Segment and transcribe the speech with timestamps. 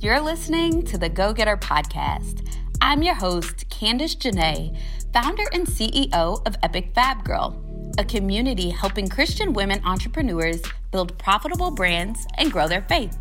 [0.00, 2.48] You're listening to the Go Getter Podcast.
[2.80, 4.78] I'm your host, Candice Janae,
[5.12, 7.60] founder and CEO of Epic Fab Girl,
[7.98, 13.18] a community helping Christian women entrepreneurs build profitable brands and grow their faith.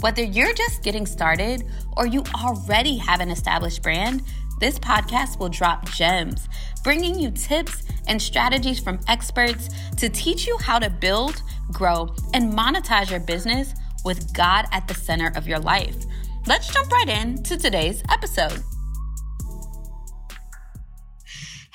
[0.00, 1.62] Whether you're just getting started
[1.96, 4.24] or you already have an established brand,
[4.58, 6.48] this podcast will drop gems,
[6.82, 11.40] bringing you tips and strategies from experts to teach you how to build,
[11.70, 13.72] grow, and monetize your business
[14.08, 15.94] with God at the center of your life.
[16.46, 18.62] Let's jump right into today's episode.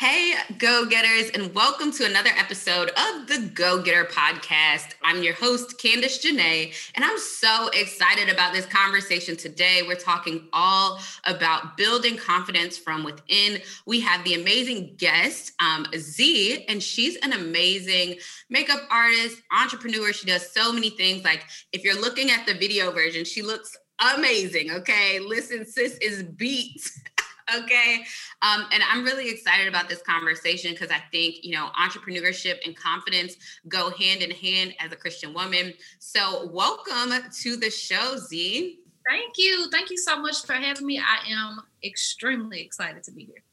[0.04, 4.96] Hey, go getters, and welcome to another episode of the Go Getter podcast.
[5.02, 9.84] I'm your host, Candice Janae, and I'm so excited about this conversation today.
[9.88, 13.62] We're talking all about building confidence from within.
[13.86, 18.18] We have the amazing guest, um, Z, and she's an amazing
[18.50, 20.12] makeup artist, entrepreneur.
[20.12, 21.24] She does so many things.
[21.24, 23.78] Like, if you're looking at the video version, she looks
[24.18, 24.70] amazing.
[24.70, 26.82] Okay, listen, sis is beat.
[27.56, 28.04] okay.
[28.42, 32.76] Um, and I'm really excited about this conversation because I think, you know, entrepreneurship and
[32.76, 33.36] confidence
[33.68, 35.74] go hand in hand as a Christian woman.
[36.00, 38.80] So, welcome to the show, Z.
[39.10, 39.70] Thank you.
[39.70, 41.00] Thank you so much for having me.
[41.00, 43.44] I am extremely excited to be here.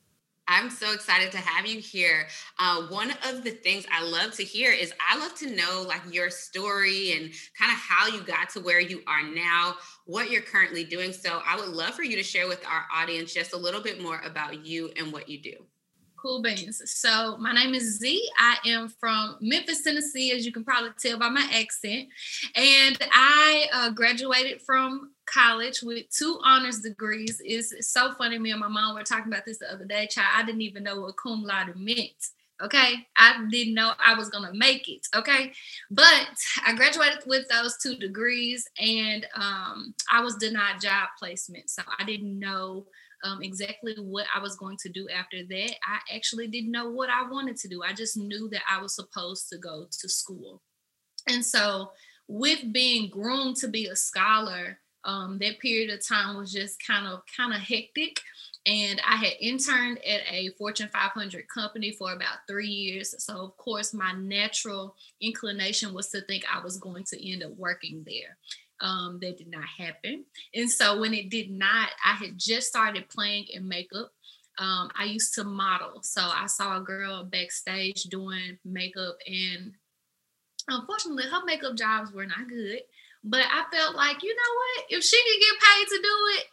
[0.50, 2.26] I'm so excited to have you here.
[2.58, 6.02] Uh, one of the things I love to hear is I love to know like
[6.10, 9.76] your story and kind of how you got to where you are now,
[10.10, 11.12] what you're currently doing.
[11.12, 14.02] So I would love for you to share with our audience just a little bit
[14.02, 15.54] more about you and what you do.
[16.16, 16.82] Cool beans.
[16.84, 18.28] So my name is Z.
[18.36, 22.08] I am from Memphis, Tennessee, as you can probably tell by my accent.
[22.56, 27.40] And I uh, graduated from college with two honors degrees.
[27.42, 28.38] It's, so funny.
[28.38, 30.08] Me and my mom were talking about this the other day.
[30.08, 32.26] Child, I didn't even know what cum laude meant.
[32.62, 33.06] Okay.
[33.16, 35.06] I didn't know I was going to make it.
[35.16, 35.52] Okay.
[35.90, 36.28] But
[36.64, 41.70] I graduated with those two degrees and um, I was denied job placement.
[41.70, 42.86] So I didn't know
[43.24, 45.74] um, exactly what I was going to do after that.
[45.86, 47.82] I actually didn't know what I wanted to do.
[47.82, 50.62] I just knew that I was supposed to go to school.
[51.28, 51.90] And so,
[52.28, 57.06] with being groomed to be a scholar, um, that period of time was just kind
[57.06, 58.20] of kind of hectic
[58.66, 63.14] and i had interned at a fortune 500 company for about three years.
[63.18, 67.52] So of course my natural inclination was to think i was going to end up
[67.56, 68.36] working there.
[68.82, 70.24] Um, that did not happen.
[70.54, 74.12] And so when it did not i had just started playing in makeup.
[74.58, 76.02] Um, i used to model.
[76.02, 79.72] So i saw a girl backstage doing makeup and
[80.68, 82.80] unfortunately her makeup jobs were not good.
[83.22, 84.86] But I felt like, you know what?
[84.88, 86.46] If she could get paid to do it,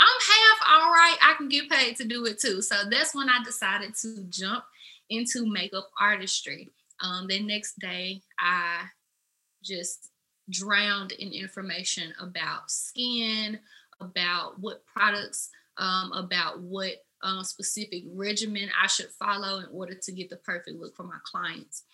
[0.00, 1.16] I'm half all right.
[1.22, 2.62] I can get paid to do it too.
[2.62, 4.64] So that's when I decided to jump
[5.10, 6.70] into makeup artistry.
[7.00, 8.82] Um, the next day, I
[9.62, 10.10] just
[10.50, 13.58] drowned in information about skin,
[14.00, 20.12] about what products, um, about what uh, specific regimen I should follow in order to
[20.12, 21.84] get the perfect look for my clients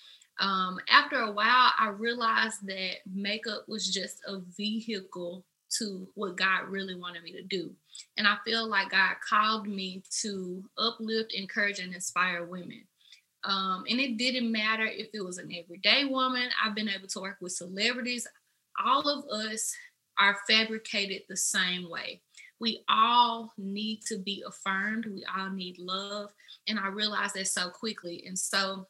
[0.41, 5.45] um, after a while, I realized that makeup was just a vehicle
[5.79, 7.71] to what God really wanted me to do.
[8.17, 12.83] And I feel like God called me to uplift, encourage, and inspire women.
[13.45, 17.21] Um, and it didn't matter if it was an everyday woman, I've been able to
[17.21, 18.27] work with celebrities.
[18.85, 19.75] All of us
[20.19, 22.21] are fabricated the same way.
[22.61, 26.31] We all need to be affirmed, we all need love.
[26.69, 28.25] And I realized that so quickly.
[28.27, 28.87] And so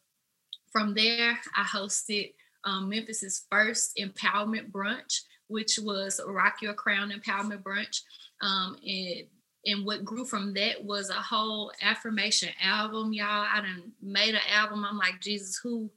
[0.73, 2.33] from there, I hosted
[2.65, 8.03] um, Memphis's first empowerment brunch, which was Rock Your Crown Empowerment Brunch.
[8.41, 9.27] Um, and
[9.67, 13.47] and what grew from that was a whole affirmation album, y'all.
[13.53, 14.85] I done made an album.
[14.85, 15.91] I'm like, Jesus, who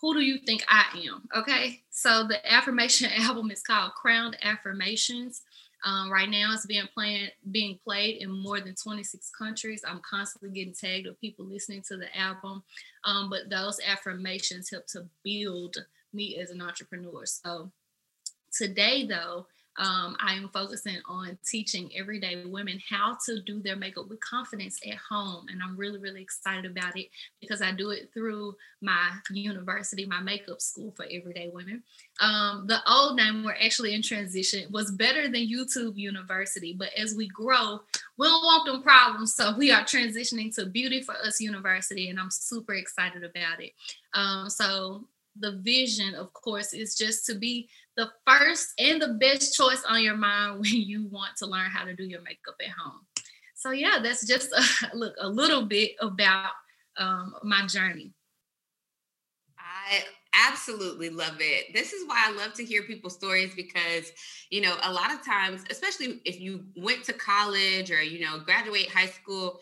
[0.00, 1.26] who do you think I am?
[1.34, 1.80] Okay.
[1.90, 5.42] So the affirmation album is called Crowned Affirmations.
[5.84, 9.82] Um, right now, it's being playing, being played in more than 26 countries.
[9.86, 12.62] I'm constantly getting tagged with people listening to the album.
[13.04, 15.76] Um, but those affirmations help to build
[16.12, 17.26] me as an entrepreneur.
[17.26, 17.70] So
[18.50, 19.46] today, though,
[19.76, 24.78] um, I am focusing on teaching everyday women how to do their makeup with confidence
[24.86, 25.46] at home.
[25.50, 27.08] And I'm really, really excited about it
[27.40, 31.82] because I do it through my university, my makeup school for everyday women.
[32.20, 36.74] Um, the old name, we're actually in transition, was better than YouTube University.
[36.78, 37.80] But as we grow,
[38.16, 39.34] we don't want them problems.
[39.34, 43.72] So we are transitioning to Beauty for Us University, and I'm super excited about it.
[44.12, 49.54] Um, so the vision, of course, is just to be the first and the best
[49.54, 52.70] choice on your mind when you want to learn how to do your makeup at
[52.70, 53.00] home.
[53.54, 56.52] So yeah, that's just a look a little bit about
[56.98, 58.12] um, my journey.
[59.58, 60.04] I
[60.34, 61.72] absolutely love it.
[61.72, 64.12] This is why I love to hear people's stories because,
[64.50, 68.40] you know, a lot of times, especially if you went to college or, you know,
[68.40, 69.60] graduate high school,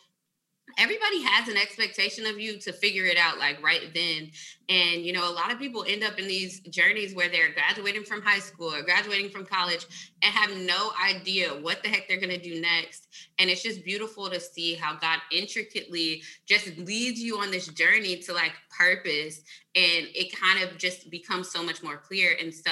[0.78, 4.30] everybody has an expectation of you to figure it out like right then.
[4.68, 8.04] And you know a lot of people end up in these journeys where they're graduating
[8.04, 9.86] from high school or graduating from college
[10.22, 13.08] and have no idea what the heck they're going to do next.
[13.38, 18.16] And it's just beautiful to see how god intricately just leads you on this journey
[18.18, 19.42] to like purpose
[19.74, 22.36] and it kind of just becomes so much more clear.
[22.40, 22.70] And so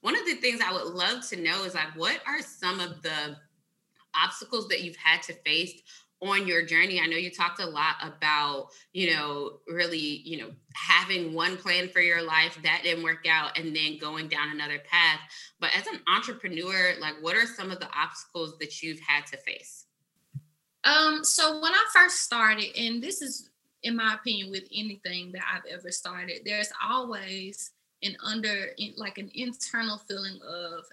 [0.00, 3.02] one of the things i would love to know is like what are some of
[3.02, 3.36] the
[4.14, 5.80] obstacles that you've had to face
[6.22, 10.50] on your journey i know you talked a lot about you know really you know
[10.74, 14.78] having one plan for your life that didn't work out and then going down another
[14.90, 15.20] path.
[15.60, 19.36] But as an entrepreneur like what are some of the obstacles that you've had to
[19.38, 19.86] face?
[20.84, 23.50] Um so when i first started and this is
[23.82, 27.72] in my opinion with anything that i've ever started there's always
[28.02, 30.84] an under like an internal feeling of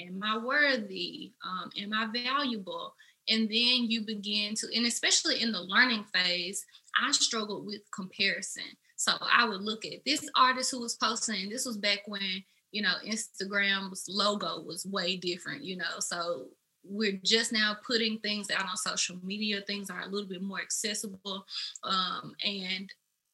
[0.00, 1.32] am i worthy?
[1.44, 2.94] Um, am i valuable
[3.28, 6.64] and then you begin to and especially in the learning phase
[7.02, 8.64] i struggled with comparison.
[8.96, 12.82] So i would look at this artist who was posting this was back when you
[12.82, 15.98] know instagram's logo was way different you know?
[16.00, 16.46] So
[16.86, 20.60] we're just now putting things out on social media things are a little bit more
[20.60, 21.46] accessible
[21.82, 22.90] um, and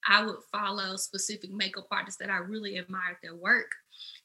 [0.09, 3.71] i would follow specific makeup artists that i really admired their work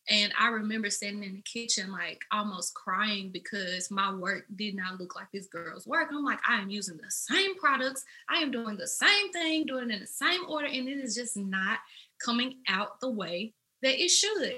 [0.08, 5.00] and I remember sitting in the kitchen, like almost crying because my work did not
[5.00, 6.10] look like this girl's work.
[6.12, 9.90] I'm like, I am using the same products, I am doing the same thing, doing
[9.90, 11.80] it in the same order, and it is just not
[12.24, 14.54] coming out the way that it should.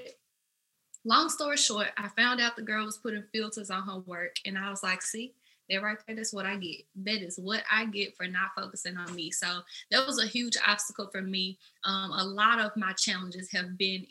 [1.05, 4.57] Long story short, I found out the girl was putting filters on her work, and
[4.57, 5.33] I was like, see,
[5.69, 6.85] that right there, that's what I get.
[7.03, 9.31] That is what I get for not focusing on me.
[9.31, 9.47] So
[9.91, 11.57] that was a huge obstacle for me.
[11.83, 14.05] Um, a lot of my challenges have been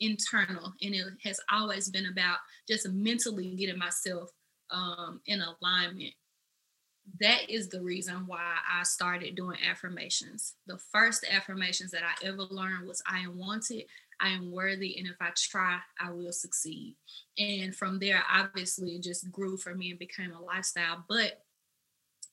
[0.00, 2.38] internal, and it has always been about
[2.68, 4.30] just mentally getting myself
[4.70, 6.14] um, in alignment.
[7.20, 10.54] That is the reason why I started doing affirmations.
[10.66, 13.84] The first affirmations that I ever learned was I am wanted,
[14.20, 16.94] I am worthy, and if I try, I will succeed.
[17.38, 21.04] And from there, obviously, it just grew for me and became a lifestyle.
[21.08, 21.44] But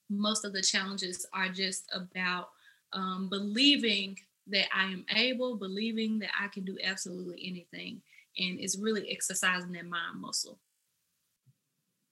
[0.09, 2.49] most of the challenges are just about
[2.93, 4.17] um, believing
[4.47, 8.01] that I am able, believing that I can do absolutely anything.
[8.37, 10.59] And it's really exercising that mind muscle.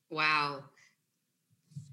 [0.09, 0.63] Wow.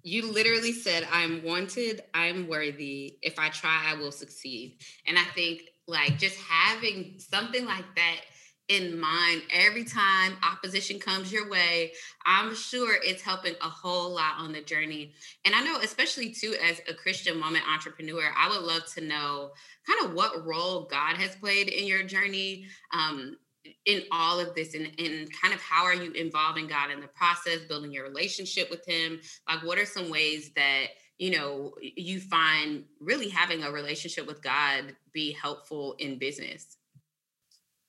[0.03, 3.17] You literally said, I'm wanted, I'm worthy.
[3.23, 4.77] If I try, I will succeed.
[5.07, 8.21] And I think like just having something like that
[8.69, 11.93] in mind every time opposition comes your way
[12.25, 15.13] i'm sure it's helping a whole lot on the journey.
[15.45, 19.51] And i know especially too as a christian woman entrepreneur i would love to know
[19.87, 22.65] kind of what role god has played in your journey
[22.95, 23.37] um,
[23.87, 27.09] in all of this and, and kind of how are you involving god in the
[27.09, 29.21] process building your relationship with him?
[29.49, 30.87] Like what are some ways that
[31.19, 36.77] you know, you find really having a relationship with God be helpful in business?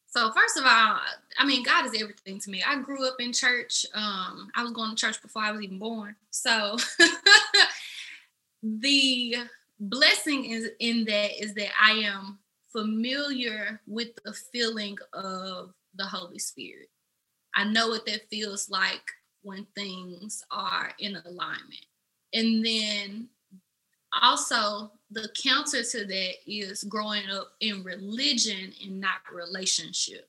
[0.08, 1.00] So first of all,
[1.38, 2.64] I mean, God is everything to me.
[2.66, 3.86] I grew up in church.
[3.94, 6.16] Um, I was going to church before I was even born.
[6.30, 6.78] So
[8.64, 9.36] the
[9.80, 12.40] blessing is in that is that I am
[12.72, 16.88] familiar with the feeling of the Holy Spirit.
[17.54, 19.04] I know what that feels like
[19.42, 21.86] when things are in alignment.
[22.34, 23.30] And then
[24.22, 30.28] also the counter to that is growing up in religion and not relationship.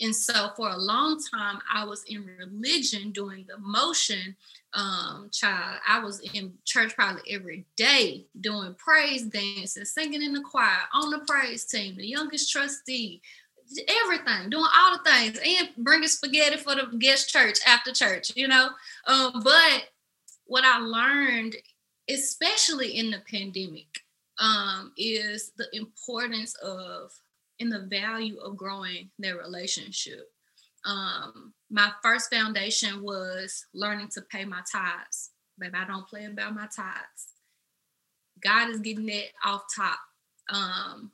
[0.00, 4.36] And so for a long time, I was in religion doing the motion.
[4.74, 10.42] Um, child, I was in church probably every day doing praise dances, singing in the
[10.42, 13.22] choir, on the praise team, the youngest trustee,
[13.88, 18.48] everything, doing all the things, and bringing spaghetti for the guest church after church, you
[18.48, 18.68] know.
[19.06, 19.88] Um, but
[20.46, 21.56] what I learned,
[22.08, 24.00] especially in the pandemic,
[24.38, 27.12] um, is the importance of
[27.58, 30.30] and the value of growing their relationship.
[30.84, 35.30] Um, my first foundation was learning to pay my tithes.
[35.58, 37.32] Babe, I don't play about my tithes.
[38.42, 39.98] God is getting that off top
[40.52, 41.10] um,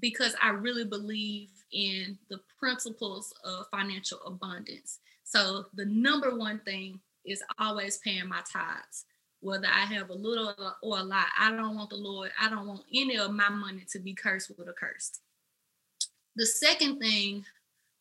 [0.00, 4.98] because I really believe in the principles of financial abundance.
[5.24, 9.04] So the number one thing is always paying my tithes.
[9.40, 12.66] Whether I have a little or a lot, I don't want the Lord, I don't
[12.66, 15.20] want any of my money to be cursed with a curse.
[16.36, 17.44] The second thing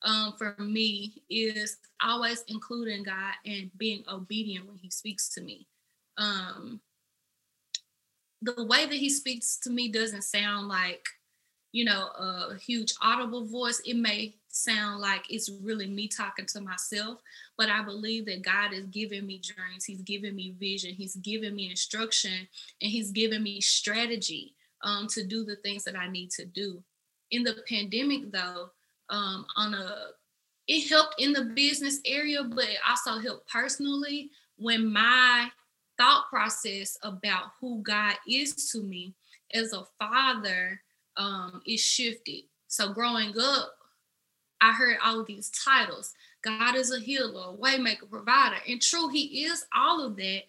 [0.03, 5.67] um, for me is always including God and being obedient when He speaks to me.
[6.17, 6.81] Um,
[8.41, 11.05] the way that He speaks to me doesn't sound like
[11.71, 13.81] you know, a huge audible voice.
[13.85, 17.19] It may sound like it's really me talking to myself,
[17.57, 19.85] but I believe that God is giving me dreams.
[19.85, 20.93] He's giving me vision.
[20.93, 22.47] He's giving me instruction
[22.81, 26.83] and He's giving me strategy um, to do the things that I need to do.
[27.31, 28.69] In the pandemic, though,
[29.09, 30.07] um, on a
[30.67, 35.49] it helped in the business area, but it also helped personally when my
[35.97, 39.13] thought process about who God is to me
[39.53, 40.81] as a father
[41.15, 42.43] um, is shifted.
[42.67, 43.76] So growing up,
[44.59, 46.13] I heard all of these titles.
[46.41, 48.57] God is a healer, a waymaker, provider.
[48.67, 50.43] And true, he is all of that.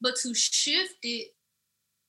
[0.00, 1.34] But to shift it,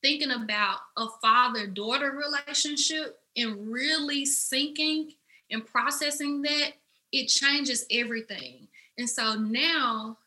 [0.01, 5.11] thinking about a father-daughter relationship and really sinking
[5.51, 6.73] and processing that,
[7.11, 8.67] it changes everything.
[8.97, 10.17] And so now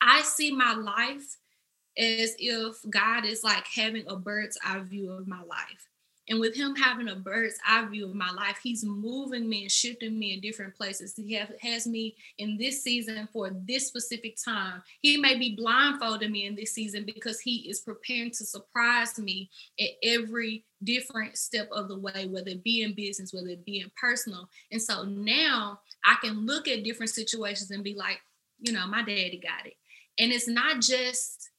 [0.00, 1.36] I see my life
[1.98, 5.88] as if God is like having a bird's eye view of my life.
[6.28, 9.70] And with him having a bird's eye view of my life, he's moving me and
[9.70, 11.14] shifting me in different places.
[11.14, 14.82] He have, has me in this season for this specific time.
[15.02, 19.50] He may be blindfolding me in this season because he is preparing to surprise me
[19.78, 23.80] at every different step of the way, whether it be in business, whether it be
[23.80, 24.48] in personal.
[24.72, 28.20] And so now I can look at different situations and be like,
[28.58, 29.74] you know, my daddy got it.
[30.18, 31.50] And it's not just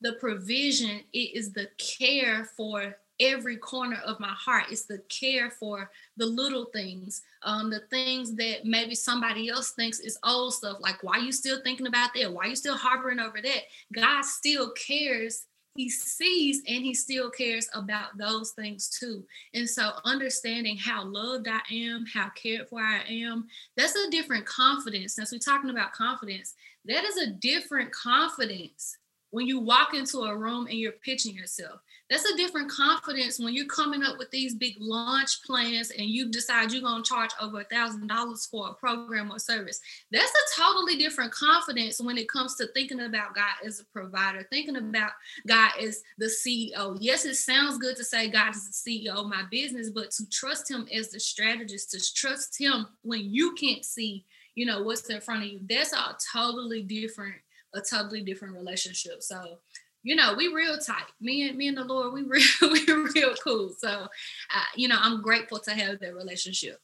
[0.00, 4.64] the provision, it is the care for every corner of my heart.
[4.70, 10.00] It's the care for the little things, um, the things that maybe somebody else thinks
[10.00, 10.78] is old stuff.
[10.80, 12.32] Like, why you still thinking about that?
[12.32, 13.62] Why you still harboring over that?
[13.92, 15.46] God still cares.
[15.76, 19.24] He sees and he still cares about those things too.
[19.54, 24.46] And so, understanding how loved I am, how cared for I am, that's a different
[24.46, 25.16] confidence.
[25.16, 26.54] Since we're talking about confidence,
[26.84, 28.98] that is a different confidence
[29.34, 31.80] when you walk into a room and you're pitching yourself.
[32.10, 36.30] That's a different confidence when you're coming up with these big launch plans and you
[36.30, 39.80] decide you're going to charge over a thousand dollars for a program or service.
[40.10, 44.46] That's a totally different confidence when it comes to thinking about God as a provider,
[44.50, 45.12] thinking about
[45.46, 46.98] God as the CEO.
[47.00, 50.28] Yes, it sounds good to say God is the CEO of my business, but to
[50.28, 55.08] trust Him as the strategist, to trust Him when you can't see, you know, what's
[55.08, 57.36] in front of you, that's a totally different
[57.74, 59.22] a totally different relationship.
[59.22, 59.58] So,
[60.04, 61.06] you know, we real tight.
[61.20, 62.84] Me and me and the Lord, we real we
[63.14, 63.70] real cool.
[63.76, 66.78] So, uh, you know, I'm grateful to have that relationship.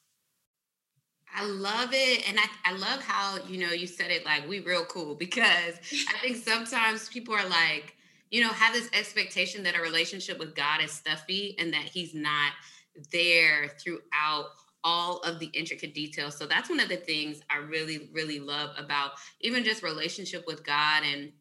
[1.32, 2.28] I love it.
[2.28, 5.74] And I, I love how, you know, you said it like we real cool because
[6.08, 7.94] I think sometimes people are like,
[8.30, 12.14] you know, have this expectation that a relationship with God is stuffy and that he's
[12.14, 12.52] not
[13.12, 14.46] there throughout
[14.82, 16.36] all of the intricate details.
[16.36, 20.64] So that's one of the things I really, really love about even just relationship with
[20.64, 21.32] God and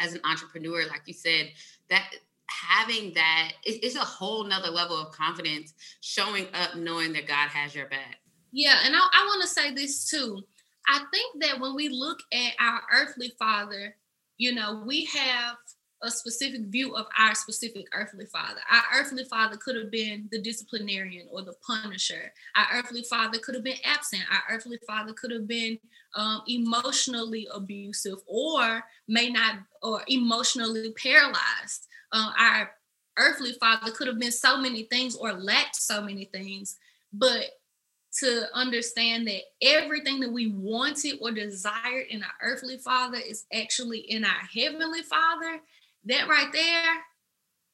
[0.00, 1.50] as an entrepreneur, like you said,
[1.88, 2.10] that
[2.48, 7.74] having that it's a whole nother level of confidence showing up knowing that God has
[7.74, 8.16] your back.
[8.52, 10.42] Yeah, and I, I want to say this too.
[10.88, 13.94] I think that when we look at our earthly father,
[14.38, 15.56] you know, we have
[16.02, 18.60] a specific view of our specific earthly father.
[18.70, 22.32] Our earthly father could have been the disciplinarian or the punisher.
[22.56, 24.22] Our earthly father could have been absent.
[24.30, 25.78] Our earthly father could have been
[26.14, 31.86] um, emotionally abusive or may not, or emotionally paralyzed.
[32.12, 32.70] Uh, our
[33.18, 36.76] earthly father could have been so many things or lacked so many things.
[37.12, 37.44] But
[38.18, 43.98] to understand that everything that we wanted or desired in our earthly father is actually
[43.98, 45.60] in our heavenly father
[46.04, 46.94] that right there,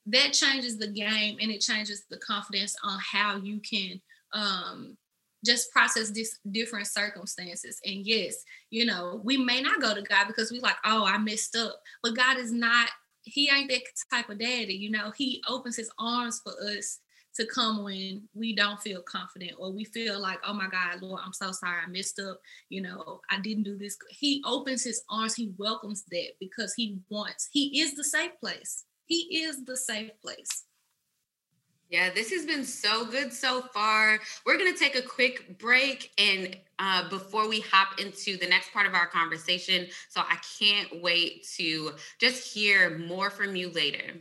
[0.06, 4.00] that changes the game and it changes the confidence on how you can
[4.32, 4.96] um,
[5.44, 7.78] just process this different circumstances.
[7.84, 11.18] And yes, you know, we may not go to God because we like, oh, I
[11.18, 11.80] messed up.
[12.02, 12.88] But God is not,
[13.22, 17.00] He ain't that type of daddy, you know, He opens His arms for us
[17.36, 21.20] to come when we don't feel confident or we feel like, oh my God, Lord,
[21.24, 22.40] I'm so sorry, I messed up.
[22.68, 23.96] You know, I didn't do this.
[24.10, 28.84] He opens his arms, he welcomes that because he wants, he is the safe place.
[29.06, 30.64] He is the safe place.
[31.88, 34.18] Yeah, this has been so good so far.
[34.44, 38.72] We're going to take a quick break and uh, before we hop into the next
[38.72, 39.86] part of our conversation.
[40.08, 44.14] So I can't wait to just hear more from you later.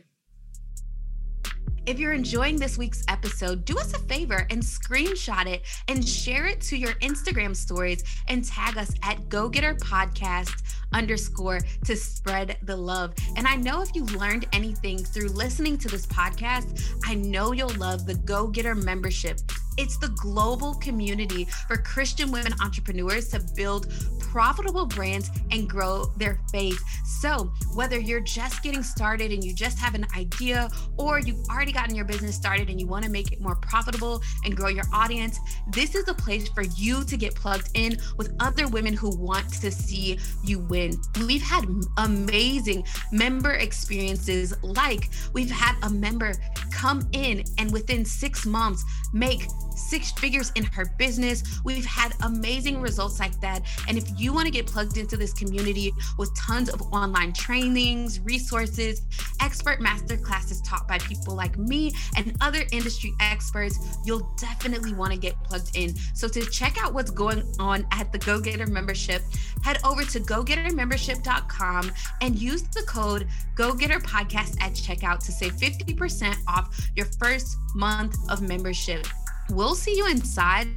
[1.86, 6.46] If you're enjoying this week's episode, do us a favor and screenshot it and share
[6.46, 12.56] it to your Instagram stories and tag us at Go Getter Podcast underscore to spread
[12.62, 13.14] the love.
[13.36, 17.68] And I know if you've learned anything through listening to this podcast, I know you'll
[17.76, 19.38] love the Go Getter membership.
[19.78, 26.40] It's the global community for Christian women entrepreneurs to build profitable brands and grow their
[26.50, 26.82] faith.
[27.04, 30.68] So, whether you're just getting started and you just have an idea,
[30.98, 34.22] or you've already gotten your business started and you want to make it more profitable
[34.44, 38.34] and grow your audience, this is a place for you to get plugged in with
[38.40, 41.00] other women who want to see you win.
[41.26, 41.66] We've had
[41.98, 46.34] amazing member experiences, like we've had a member
[46.70, 51.60] come in and within six months make six figures in her business.
[51.64, 53.62] We've had amazing results like that.
[53.88, 58.20] And if you want to get plugged into this community with tons of online trainings,
[58.20, 59.02] resources,
[59.40, 65.12] expert master classes taught by people like me and other industry experts, you'll definitely want
[65.12, 65.94] to get plugged in.
[66.14, 69.22] So to check out what's going on at the Go Getter membership,
[69.62, 75.52] head over to gogettermembership.com and use the code Go Getter Podcast at checkout to save
[75.52, 79.06] 50% off your first month of membership.
[79.50, 80.68] We'll see you inside.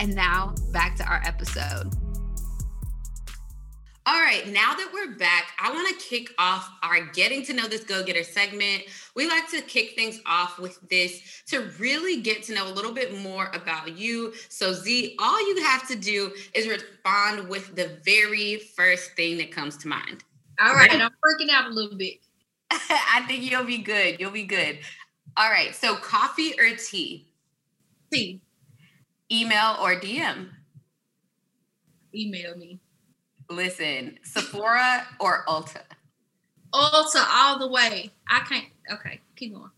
[0.00, 1.94] And now back to our episode.
[4.08, 7.68] All right, now that we're back, I want to kick off our getting to know
[7.68, 8.84] this go getter segment.
[9.14, 12.94] We like to kick things off with this to really get to know a little
[12.94, 14.32] bit more about you.
[14.48, 19.52] So, Z, all you have to do is respond with the very first thing that
[19.52, 20.24] comes to mind.
[20.58, 22.14] All right, I'm freaking out a little bit.
[22.70, 24.18] I think you'll be good.
[24.18, 24.78] You'll be good.
[25.36, 27.27] All right, so coffee or tea?
[28.12, 28.40] Tea.
[29.30, 30.48] Email or DM?
[32.14, 32.80] Email me.
[33.50, 35.82] Listen, Sephora or Ulta?
[36.72, 38.10] Ulta all the way.
[38.28, 38.66] I can't.
[38.92, 39.70] Okay, keep going.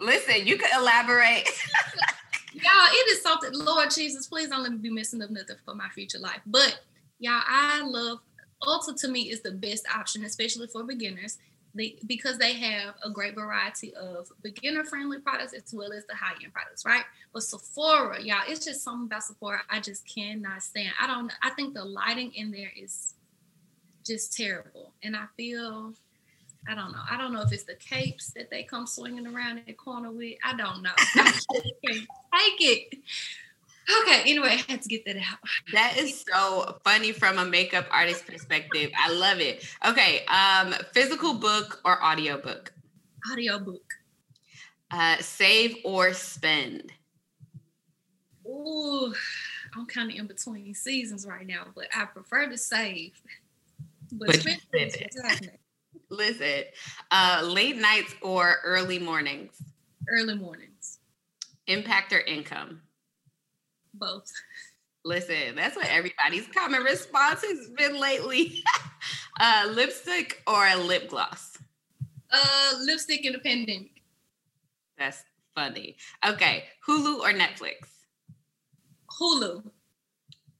[0.00, 1.44] Listen, you can elaborate.
[2.52, 3.50] y'all, it is something.
[3.52, 6.40] Lord Jesus, please don't let me be messing up nothing for my future life.
[6.46, 6.80] But
[7.18, 8.18] y'all, I love
[8.62, 9.00] Ulta.
[9.00, 11.38] To me, is the best option, especially for beginners
[11.74, 16.14] they because they have a great variety of beginner friendly products as well as the
[16.14, 17.04] high end products, right?
[17.32, 20.92] But Sephora, y'all, it's just something about Sephora I just cannot stand.
[21.00, 23.14] I don't I think the lighting in there is
[24.04, 24.92] just terrible.
[25.02, 25.94] And I feel
[26.68, 27.02] I don't know.
[27.10, 30.12] I don't know if it's the capes that they come swinging around in the corner
[30.12, 30.34] with.
[30.44, 30.92] I don't know.
[30.96, 32.06] I can't take
[32.60, 32.98] it.
[34.02, 35.38] Okay, anyway, I had to get that out.
[35.72, 38.90] That is so funny from a makeup artist perspective.
[38.98, 39.66] I love it.
[39.86, 42.72] Okay, um, physical book or audio book?
[43.30, 43.82] Audio book.
[44.90, 46.92] Uh, save or spend?
[48.46, 49.14] Ooh,
[49.74, 53.12] I'm kind of in between seasons right now, but I prefer to save.
[54.12, 55.10] But, but spend it.
[56.10, 56.64] Listen,
[57.10, 59.56] uh, late nights or early mornings?
[60.08, 60.98] Early mornings.
[61.66, 62.82] Impact or income?
[63.94, 64.30] Both.
[65.04, 68.62] Listen, that's what everybody's common response has been lately.
[69.40, 71.58] uh, lipstick or a lip gloss?
[72.30, 74.02] Uh, lipstick in the pandemic.
[74.98, 75.24] That's
[75.56, 75.96] funny.
[76.26, 77.74] Okay, Hulu or Netflix?
[79.20, 79.64] Hulu.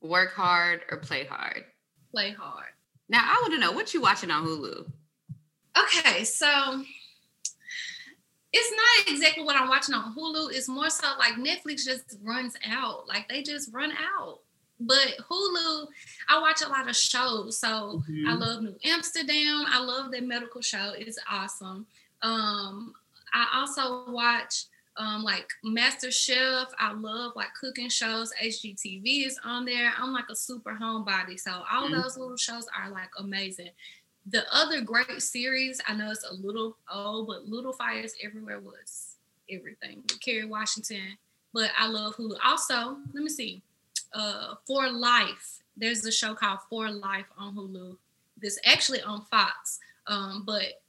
[0.00, 1.64] Work hard or play hard?
[2.10, 2.70] Play hard.
[3.08, 4.90] Now I want to know what you watching on Hulu.
[5.78, 6.82] Okay, so
[8.52, 10.52] it's not exactly what I'm watching on Hulu.
[10.52, 13.08] It's more so like Netflix just runs out.
[13.08, 14.40] Like they just run out.
[14.78, 15.86] But Hulu,
[16.28, 17.58] I watch a lot of shows.
[17.58, 18.28] So mm-hmm.
[18.28, 19.64] I love New Amsterdam.
[19.68, 20.92] I love that medical show.
[20.98, 21.86] It's awesome.
[22.22, 22.92] Um,
[23.32, 24.64] I also watch
[24.96, 26.68] um, like Master Chef.
[26.78, 28.32] I love like cooking shows.
[28.42, 29.92] HGTV is on there.
[29.96, 31.38] I'm like a super homebody.
[31.38, 32.00] So all mm-hmm.
[32.00, 33.70] those little shows are like amazing.
[34.26, 39.16] The other great series, I know it's a little old, but Little Fires Everywhere was
[39.50, 41.18] everything Kerry Washington.
[41.52, 42.37] But I love Hulu.
[42.44, 43.62] Also, let me see.
[44.12, 45.58] Uh, For Life.
[45.76, 47.96] There's a show called For Life on Hulu.
[48.40, 49.80] This actually on Fox.
[50.06, 50.81] Um, but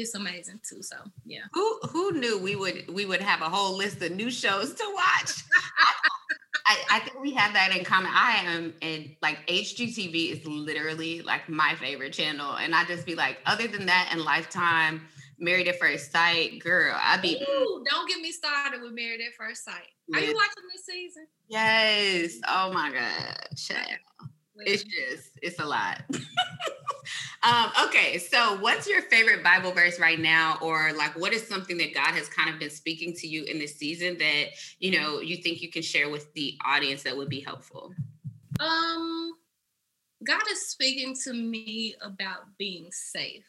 [0.00, 0.82] it's amazing too.
[0.82, 1.42] So yeah.
[1.52, 4.84] Who who knew we would we would have a whole list of new shows to
[4.94, 5.32] watch?
[6.66, 8.12] I, I, think we have that in common.
[8.14, 12.54] I am in like HGTV is literally like my favorite channel.
[12.56, 15.02] And I just be like, other than that and Lifetime,
[15.40, 19.34] Married at First Sight, girl, I be Ooh, don't get me started with Married at
[19.34, 19.88] First Sight.
[20.14, 21.26] Are you watching this season?
[21.48, 22.38] Yes.
[22.46, 23.36] Oh my God.
[24.66, 26.02] It's just, it's a lot.
[27.42, 31.78] um, okay, so what's your favorite Bible verse right now, or like what is something
[31.78, 34.46] that God has kind of been speaking to you in this season that
[34.78, 37.94] you know you think you can share with the audience that would be helpful?
[38.58, 39.32] Um,
[40.24, 43.44] God is speaking to me about being safe.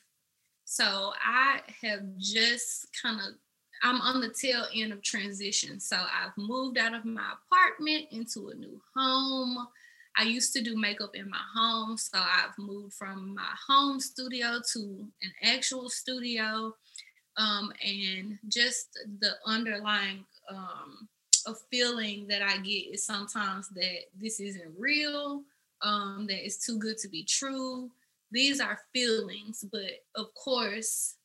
[0.63, 3.36] So I have just kind of
[3.84, 5.80] I'm on the tail end of transition.
[5.80, 9.67] So I've moved out of my apartment into a new home.
[10.17, 14.60] I used to do makeup in my home, so I've moved from my home studio
[14.74, 16.76] to an actual studio.
[17.38, 21.08] Um, and just the underlying um,
[21.47, 25.43] a feeling that I get is sometimes that this isn't real,
[25.82, 27.89] um, that it's too good to be true,
[28.32, 31.15] these are feelings, but of course,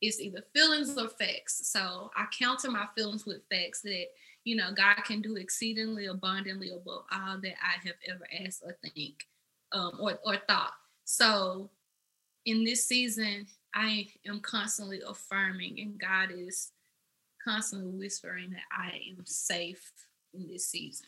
[0.00, 1.68] it's either feelings or facts.
[1.68, 4.06] So I counter my feelings with facts that,
[4.44, 8.76] you know, God can do exceedingly abundantly above all that I have ever asked or
[8.82, 9.26] think
[9.72, 10.72] um, or, or thought.
[11.04, 11.70] So
[12.46, 16.72] in this season, I am constantly affirming, and God is
[17.42, 19.92] constantly whispering that I am safe
[20.34, 21.06] in this season.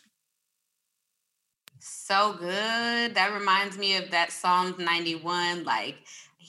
[1.81, 3.15] So good.
[3.15, 5.97] That reminds me of that Psalms 91, like,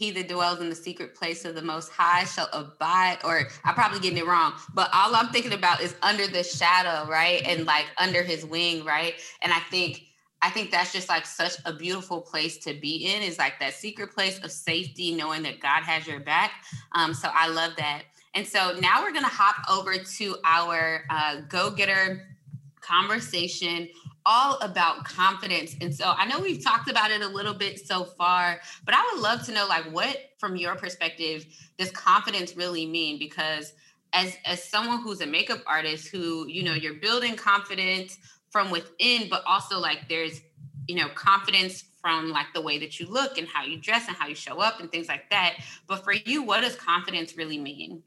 [0.04, 3.74] he that dwells in the secret place of the most high shall abide or i'm
[3.74, 7.66] probably getting it wrong but all i'm thinking about is under the shadow right and
[7.66, 9.16] like under his wing right?
[9.42, 10.04] And i think
[10.42, 13.74] i think that's just like such a beautiful place to be in is like that
[13.74, 16.52] secret place of safety knowing that god has your back
[16.96, 18.04] um, so i love that.
[18.36, 22.36] And so now we're going to hop over to our uh, go-getter
[22.82, 23.88] conversation
[24.26, 25.76] all about confidence.
[25.82, 29.12] And so I know we've talked about it a little bit so far, but I
[29.12, 31.46] would love to know like what from your perspective
[31.78, 33.74] does confidence really mean because
[34.14, 38.18] as as someone who's a makeup artist who, you know, you're building confidence
[38.50, 40.42] from within but also like there's,
[40.88, 44.16] you know, confidence from like the way that you look and how you dress and
[44.18, 45.56] how you show up and things like that.
[45.88, 48.04] But for you, what does confidence really mean?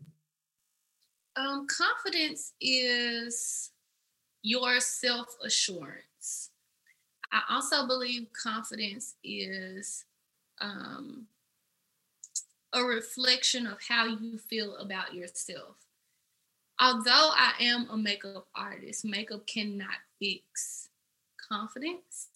[1.36, 3.70] Um confidence is
[4.46, 6.50] your self assurance.
[7.32, 10.04] I also believe confidence is
[10.60, 11.26] um,
[12.72, 15.74] a reflection of how you feel about yourself.
[16.80, 20.90] Although I am a makeup artist, makeup cannot fix
[21.50, 22.28] confidence.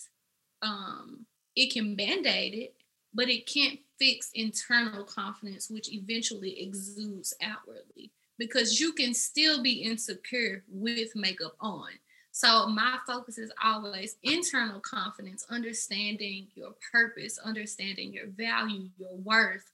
[0.63, 2.75] Um, it can band aid it,
[3.15, 9.83] but it can't fix internal confidence, which eventually exudes outwardly because you can still be
[9.83, 11.91] insecure with makeup on.
[12.33, 19.71] So my focus is always internal confidence, understanding your purpose, understanding your value, your worth,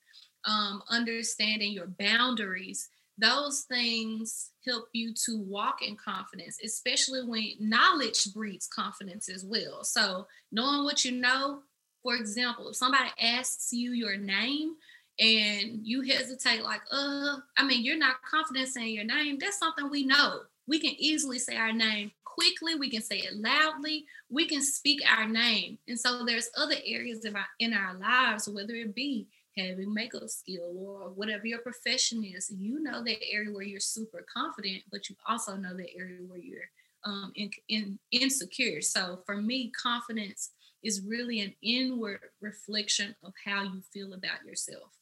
[0.47, 2.89] um, understanding your boundaries.
[3.17, 9.85] Those things help you to walk in confidence, especially when knowledge breeds confidence as well.
[9.85, 11.61] So knowing what you know,
[12.03, 14.75] for example, if somebody asks you your name,
[15.19, 19.89] and you hesitate like uh i mean you're not confident saying your name that's something
[19.91, 20.41] we know.
[20.69, 25.01] We can easily say our name quickly we can say it loudly we can speak
[25.09, 25.79] our name.
[25.89, 29.27] And so there's other areas of our, in our lives whether it be
[29.57, 34.25] having makeup skill or whatever your profession is you know that area where you're super
[34.33, 36.69] confident but you also know the area where you're
[37.05, 38.83] um, in, in, insecure.
[38.83, 40.51] So for me confidence
[40.83, 44.96] is really an inward reflection of how you feel about yourself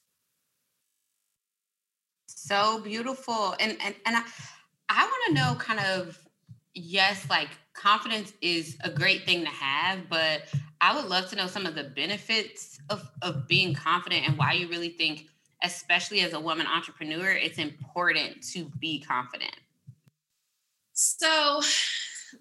[2.34, 4.22] so beautiful and and, and i
[4.88, 6.18] i want to know kind of
[6.74, 10.42] yes like confidence is a great thing to have but
[10.80, 14.52] i would love to know some of the benefits of of being confident and why
[14.52, 15.26] you really think
[15.64, 19.56] especially as a woman entrepreneur it's important to be confident.
[20.92, 21.60] So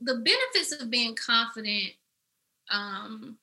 [0.01, 1.93] the benefits of being confident
[2.69, 3.37] um,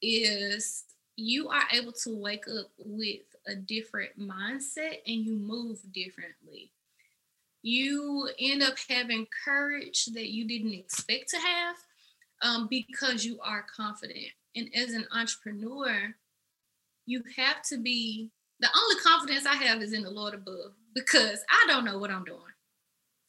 [0.00, 0.84] is
[1.16, 6.72] you are able to wake up with a different mindset and you move differently.
[7.62, 11.76] You end up having courage that you didn't expect to have
[12.42, 14.26] um, because you are confident.
[14.56, 16.14] And as an entrepreneur,
[17.06, 21.40] you have to be the only confidence I have is in the Lord above because
[21.50, 22.40] I don't know what I'm doing.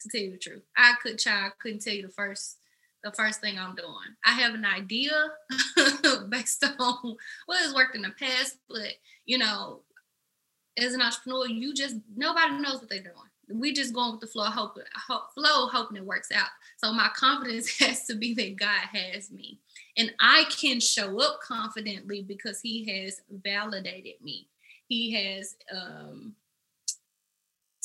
[0.02, 2.58] To tell you the truth, I could try, I couldn't tell you the first
[3.02, 4.16] the first thing I'm doing.
[4.24, 5.12] I have an idea
[6.30, 8.88] based on what has worked in the past, but
[9.26, 9.80] you know,
[10.78, 13.14] as an entrepreneur, you just nobody knows what they're doing.
[13.48, 16.48] We just going with the flow, hoping, hope, flow, hoping it works out.
[16.78, 19.58] So my confidence has to be that God has me,
[19.96, 24.48] and I can show up confidently because He has validated me.
[24.88, 26.34] He has um,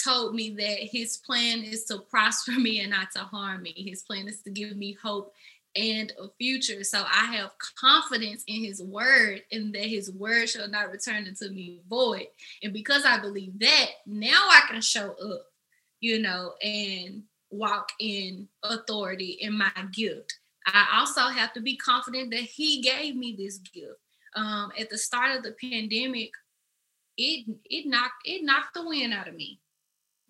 [0.01, 3.73] told me that His plan is to prosper me and not to harm me.
[3.75, 5.33] His plan is to give me hope
[5.75, 6.83] and a future.
[6.83, 11.53] So I have confidence in his word and that his word shall not return unto
[11.53, 12.27] me void.
[12.63, 15.45] And because I believe that, now I can show up,
[15.99, 20.33] you know, and walk in authority in my gift.
[20.65, 23.99] I also have to be confident that he gave me this gift.
[24.35, 26.31] Um, at the start of the pandemic,
[27.17, 29.59] it it knocked it knocked the wind out of me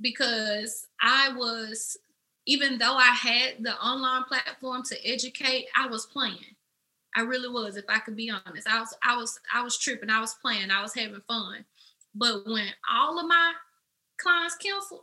[0.01, 1.97] because I was
[2.49, 6.55] even though I had the online platform to educate, I was playing.
[7.15, 8.67] I really was, if I could be honest.
[8.67, 11.63] I was, I was, I was tripping, I was playing, I was having fun.
[12.15, 13.53] But when all of my
[14.17, 15.01] clients canceled,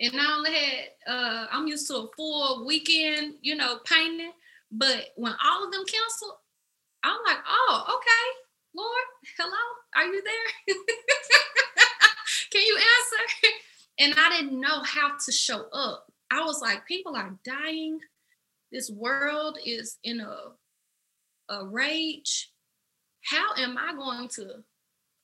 [0.00, 4.32] and I only had uh I'm used to a full weekend, you know, painting.
[4.72, 6.38] But when all of them canceled,
[7.04, 8.26] I'm like, oh, okay,
[8.74, 9.06] Lord,
[9.36, 10.74] hello, Are you there?
[12.50, 13.50] Can you answer?
[14.00, 16.10] And I didn't know how to show up.
[16.34, 18.00] I was like, people are dying.
[18.72, 22.50] This world is in a, a rage.
[23.22, 24.64] How am I going to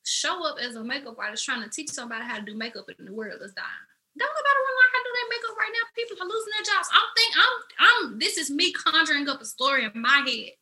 [0.05, 3.05] show up as a makeup artist trying to teach somebody how to do makeup in
[3.05, 3.87] the world that's dying?
[4.19, 5.87] Don't nobody want to learn how to do that makeup right now.
[5.97, 6.89] People are losing their jobs.
[6.93, 10.53] I'm think I'm I'm this is me conjuring up a story in my head.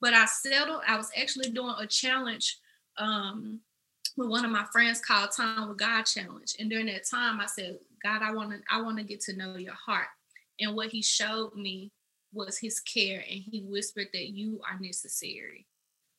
[0.00, 0.82] But I settled.
[0.86, 2.58] I was actually doing a challenge
[2.96, 3.60] um,
[4.16, 6.54] with one of my friends called Time with God Challenge.
[6.58, 9.36] And during that time, I said, God, I want to I want to get to
[9.36, 10.08] know your heart.
[10.60, 11.92] And what he showed me
[12.32, 15.66] was his care and he whispered that you are necessary.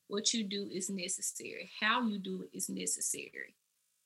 [0.08, 1.70] What you do is necessary.
[1.80, 3.54] How you do it is necessary.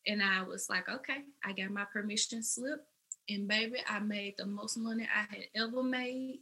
[0.06, 2.84] And I was like, okay, I got my permission slip.
[3.28, 6.40] And baby, I made the most money I had ever made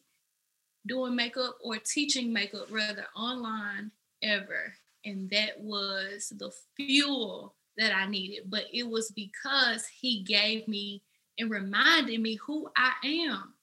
[0.86, 3.92] doing makeup or teaching makeup, rather online
[4.22, 4.74] ever.
[5.04, 8.50] And that was the fuel that I needed.
[8.50, 11.02] But it was because he gave me
[11.38, 13.54] and reminded me who I am.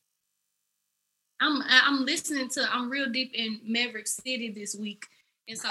[1.41, 5.05] I'm I'm listening to I'm real deep in Maverick City this week.
[5.47, 5.67] And so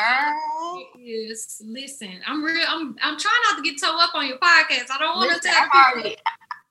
[0.99, 4.91] is listen, I'm real I'm I'm trying not to get toe up on your podcast.
[4.91, 6.11] I don't want to tell people.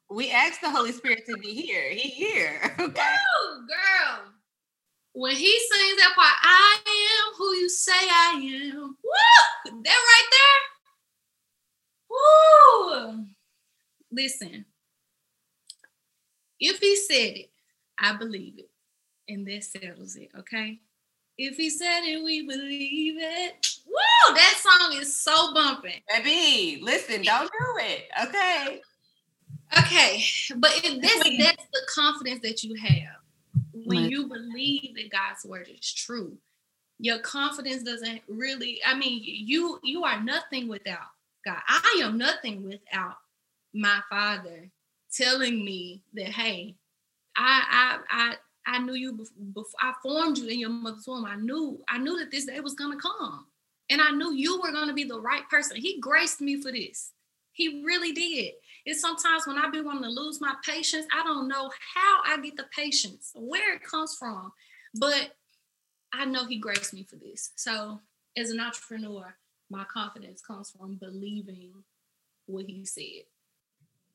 [0.10, 1.90] We asked the Holy Spirit to be here.
[1.90, 2.74] He here.
[2.80, 3.02] Okay.
[3.68, 4.20] Girl.
[5.14, 8.96] When he sings that part, I am who you say I am.
[9.04, 9.82] Woo!
[9.84, 10.60] That right there.
[12.10, 13.26] Woo!
[14.12, 14.66] Listen,
[16.60, 17.50] if he said it,
[18.00, 18.70] I believe it.
[19.30, 20.80] And that settles it, okay?
[21.38, 23.68] If he said it, we believe it.
[23.86, 24.36] Woo!
[24.36, 26.02] That song is so bumping.
[26.10, 28.06] Baby, listen, don't do it.
[28.24, 28.82] Okay.
[29.78, 30.24] Okay.
[30.56, 33.18] But if that's that's the confidence that you have
[33.86, 36.38] when you believe that God's word is true.
[37.00, 41.10] Your confidence doesn't really, I mean, you you are nothing without
[41.46, 41.60] God.
[41.68, 43.18] I am nothing without
[43.74, 44.72] my father
[45.16, 46.76] telling me that, hey,
[47.36, 49.14] I I I I knew you
[49.54, 51.26] before I formed you in your mother's womb.
[51.26, 53.46] I knew I knew that this day was gonna come,
[53.90, 55.78] and I knew you were gonna be the right person.
[55.78, 57.14] He graced me for this.
[57.54, 58.54] He really did.
[58.86, 62.40] It's sometimes when I be wanting to lose my patience, I don't know how I
[62.40, 64.52] get the patience, where it comes from,
[64.96, 65.32] but
[66.14, 67.52] I know He graced me for this.
[67.56, 68.00] So
[68.38, 69.36] as an entrepreneur,
[69.70, 71.72] my confidence comes from believing
[72.46, 73.24] what He said.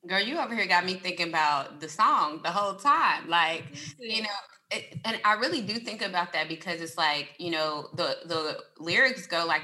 [0.07, 3.29] Girl, you over here got me thinking about the song the whole time.
[3.29, 3.63] Like,
[3.97, 4.29] you know,
[4.69, 8.59] it, and I really do think about that because it's like, you know, the the
[8.79, 9.63] lyrics go like,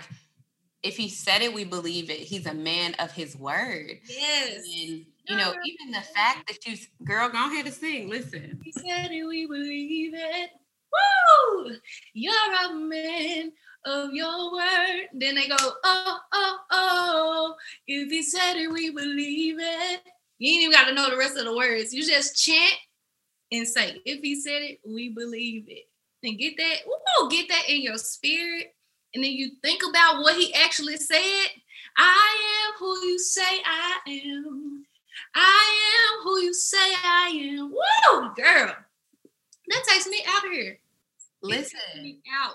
[0.81, 2.19] if he said it, we believe it.
[2.19, 3.99] He's a man of his word.
[4.07, 4.63] Yes.
[4.63, 8.09] And you know, even the fact that you girl, go ahead and sing.
[8.09, 8.61] Listen.
[8.63, 10.51] He said it, we believe it.
[10.93, 11.75] Woo!
[12.13, 12.33] You're
[12.65, 13.51] a man
[13.85, 15.07] of your word.
[15.13, 17.55] Then they go, oh, oh, oh.
[17.87, 20.01] If he said it, we believe it.
[20.39, 21.93] You ain't even got to know the rest of the words.
[21.93, 22.75] You just chant
[23.51, 25.87] and say, if he said it, we believe it.
[26.23, 28.73] And get that, ooh, get that in your spirit.
[29.13, 31.47] And then you think about what he actually said.
[31.97, 34.85] I am who you say I am.
[35.35, 37.71] I am who you say I am.
[37.71, 38.75] Woo, girl.
[39.67, 40.79] That takes me out of here.
[41.41, 41.79] Listen.
[42.41, 42.53] out.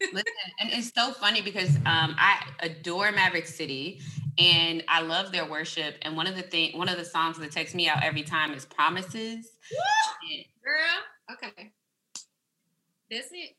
[0.12, 4.00] Listen, and it's so funny because um, I adore Maverick City
[4.38, 5.96] and I love their worship.
[6.02, 8.52] And one of the thing, one of the songs that takes me out every time
[8.52, 9.50] is Promises.
[10.64, 11.72] Girl, okay,
[13.10, 13.56] that's it.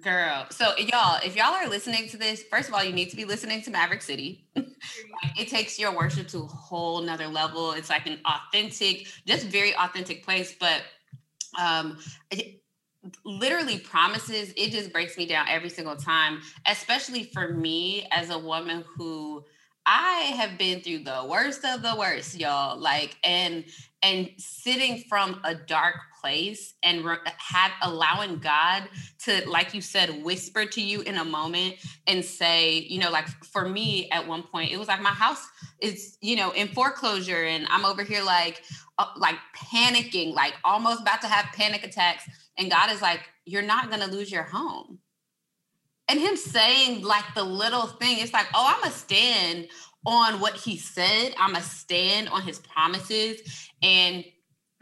[0.00, 3.16] Girl, so y'all, if y'all are listening to this, first of all, you need to
[3.16, 4.46] be listening to Maverick City.
[4.56, 7.72] it takes your worship to a whole nother level.
[7.72, 10.54] It's like an authentic, just very authentic place.
[10.58, 10.82] But
[11.60, 11.98] um,
[12.30, 12.62] it,
[13.24, 18.38] literally promises it just breaks me down every single time especially for me as a
[18.38, 19.44] woman who
[19.86, 22.78] I have been through the worst of the worst, y'all.
[22.78, 23.64] Like, and
[24.02, 28.88] and sitting from a dark place and re- have allowing God
[29.24, 33.28] to, like you said, whisper to you in a moment and say, you know, like
[33.44, 35.44] for me at one point, it was like my house
[35.80, 38.62] is, you know, in foreclosure, and I'm over here like,
[38.98, 42.24] uh, like panicking, like almost about to have panic attacks,
[42.58, 44.98] and God is like, you're not gonna lose your home
[46.12, 49.68] and him saying like the little thing, it's like, oh, I'm a stand
[50.04, 51.34] on what he said.
[51.38, 53.70] I'm a stand on his promises.
[53.82, 54.22] And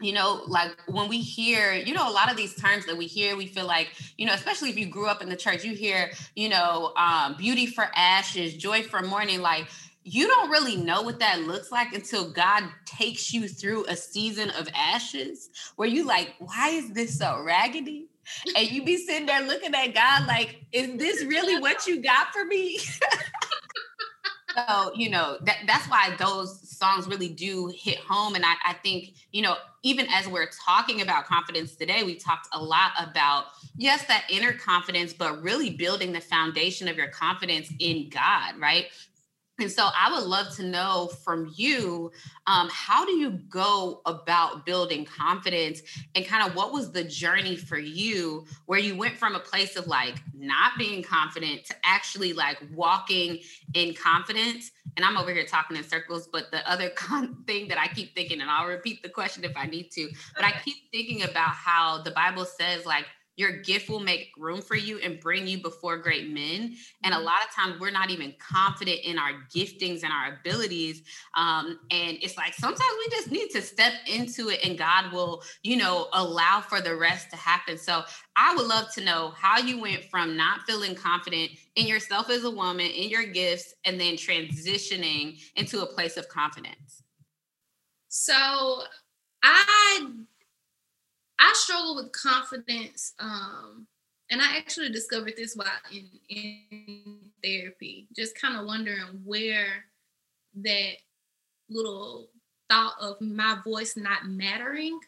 [0.01, 3.05] you know, like when we hear, you know, a lot of these terms that we
[3.05, 5.75] hear, we feel like, you know, especially if you grew up in the church, you
[5.75, 9.41] hear, you know, um, beauty for ashes, joy for mourning.
[9.41, 9.67] Like
[10.03, 14.49] you don't really know what that looks like until God takes you through a season
[14.49, 18.07] of ashes where you like, why is this so raggedy?
[18.55, 22.33] And you be sitting there looking at God like, is this really what you got
[22.33, 22.79] for me?
[24.55, 28.73] so you know that that's why those songs really do hit home and I, I
[28.73, 33.45] think you know even as we're talking about confidence today we talked a lot about
[33.77, 38.87] yes that inner confidence but really building the foundation of your confidence in god right
[39.61, 42.11] and so I would love to know from you,
[42.47, 45.81] um, how do you go about building confidence
[46.15, 49.75] and kind of what was the journey for you where you went from a place
[49.75, 53.39] of like not being confident to actually like walking
[53.73, 54.71] in confidence?
[54.97, 58.15] And I'm over here talking in circles, but the other con- thing that I keep
[58.15, 61.51] thinking, and I'll repeat the question if I need to, but I keep thinking about
[61.51, 63.05] how the Bible says like,
[63.37, 66.75] your gift will make room for you and bring you before great men.
[67.03, 67.25] And a mm-hmm.
[67.25, 71.03] lot of times we're not even confident in our giftings and our abilities.
[71.35, 75.43] Um, and it's like sometimes we just need to step into it and God will,
[75.63, 77.77] you know, allow for the rest to happen.
[77.77, 78.03] So
[78.35, 82.43] I would love to know how you went from not feeling confident in yourself as
[82.43, 87.03] a woman, in your gifts, and then transitioning into a place of confidence.
[88.09, 88.83] So
[89.41, 90.09] I
[91.41, 93.13] I struggle with confidence.
[93.19, 93.87] Um,
[94.29, 99.85] and I actually discovered this while in, in therapy, just kind of wondering where
[100.55, 100.93] that
[101.69, 102.29] little
[102.69, 104.99] thought of my voice not mattering.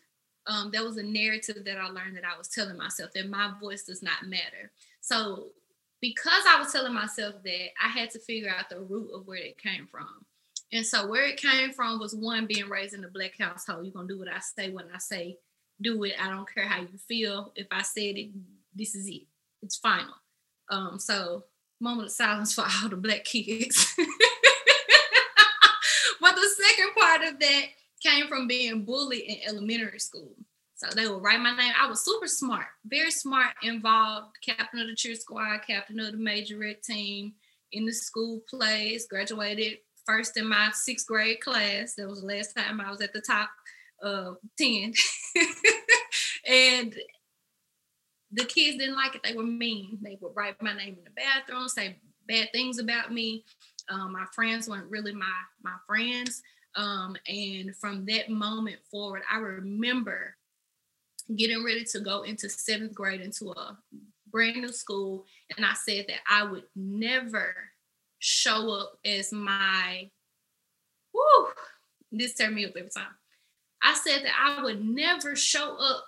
[0.48, 3.52] Um, that was a narrative that I learned that I was telling myself that my
[3.62, 4.72] voice does not matter.
[5.00, 5.50] So,
[6.02, 9.38] because I was telling myself that, I had to figure out the root of where
[9.38, 10.26] it came from.
[10.74, 13.86] And so, where it came from was one being raised in a black household.
[13.86, 15.38] You're gonna do what I say when I say
[15.82, 16.14] do it.
[16.22, 17.52] I don't care how you feel.
[17.56, 18.32] If I said it,
[18.76, 19.24] this is it.
[19.62, 20.14] It's final.
[20.70, 21.44] Um, so
[21.80, 23.94] moment of silence for all the black kids.
[26.22, 27.66] but the second part of that
[28.02, 30.36] came from being bullied in elementary school.
[30.76, 31.74] So they would write my name.
[31.80, 36.18] I was super smart, very smart, involved, captain of the cheer squad, captain of the
[36.18, 37.34] majorette team
[37.72, 41.96] in the school plays, graduated first in my sixth grade class.
[41.96, 43.50] That was the last time I was at the top
[44.04, 44.94] uh, 10.
[46.48, 46.96] and
[48.32, 49.22] the kids didn't like it.
[49.24, 50.00] They were mean.
[50.02, 53.46] They would write my name in the bathroom, say bad things about me.
[53.90, 56.42] Um, my friends weren't really my my friends.
[56.76, 60.36] Um, and from that moment forward, I remember
[61.36, 63.78] getting ready to go into seventh grade into a
[64.32, 67.56] brand new school, and I said that I would never
[68.20, 70.10] show up as my.
[71.14, 71.48] Whoo!
[72.12, 73.14] This turned me up every time.
[73.84, 76.06] I said that I would never show up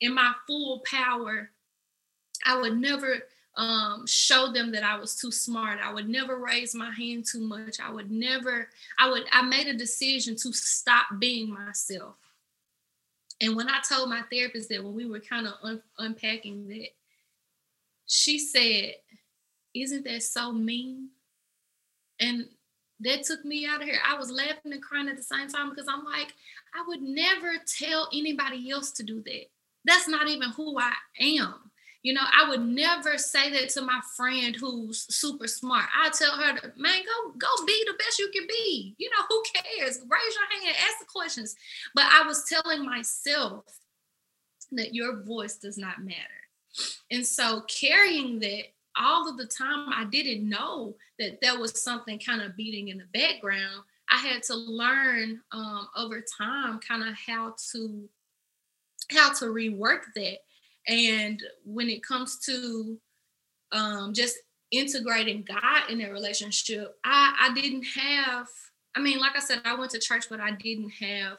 [0.00, 1.50] in my full power.
[2.44, 3.22] I would never
[3.56, 5.78] um, show them that I was too smart.
[5.82, 7.78] I would never raise my hand too much.
[7.80, 12.14] I would never, I would, I made a decision to stop being myself.
[13.40, 16.88] And when I told my therapist that when we were kind of un- unpacking that,
[18.06, 18.94] she said,
[19.74, 21.10] Isn't that so mean?
[22.18, 22.48] And
[23.00, 23.98] that took me out of here.
[24.06, 26.34] I was laughing and crying at the same time because I'm like,
[26.74, 29.46] I would never tell anybody else to do that.
[29.84, 31.54] That's not even who I am.
[32.02, 35.84] You know, I would never say that to my friend who's super smart.
[35.94, 38.94] I tell her man, go go be the best you can be.
[38.96, 39.98] You know, who cares?
[39.98, 41.56] Raise your hand, ask the questions.
[41.94, 43.64] But I was telling myself
[44.72, 46.18] that your voice does not matter.
[47.10, 48.64] And so carrying that
[49.00, 52.98] all of the time, I didn't know that there was something kind of beating in
[52.98, 58.08] the background I had to learn um, over time kind of how to
[59.10, 60.38] how to rework that.
[60.88, 62.98] And when it comes to
[63.72, 64.36] um, just
[64.70, 68.46] integrating God in a relationship, I, I didn't have,
[68.94, 71.38] I mean, like I said, I went to church, but I didn't have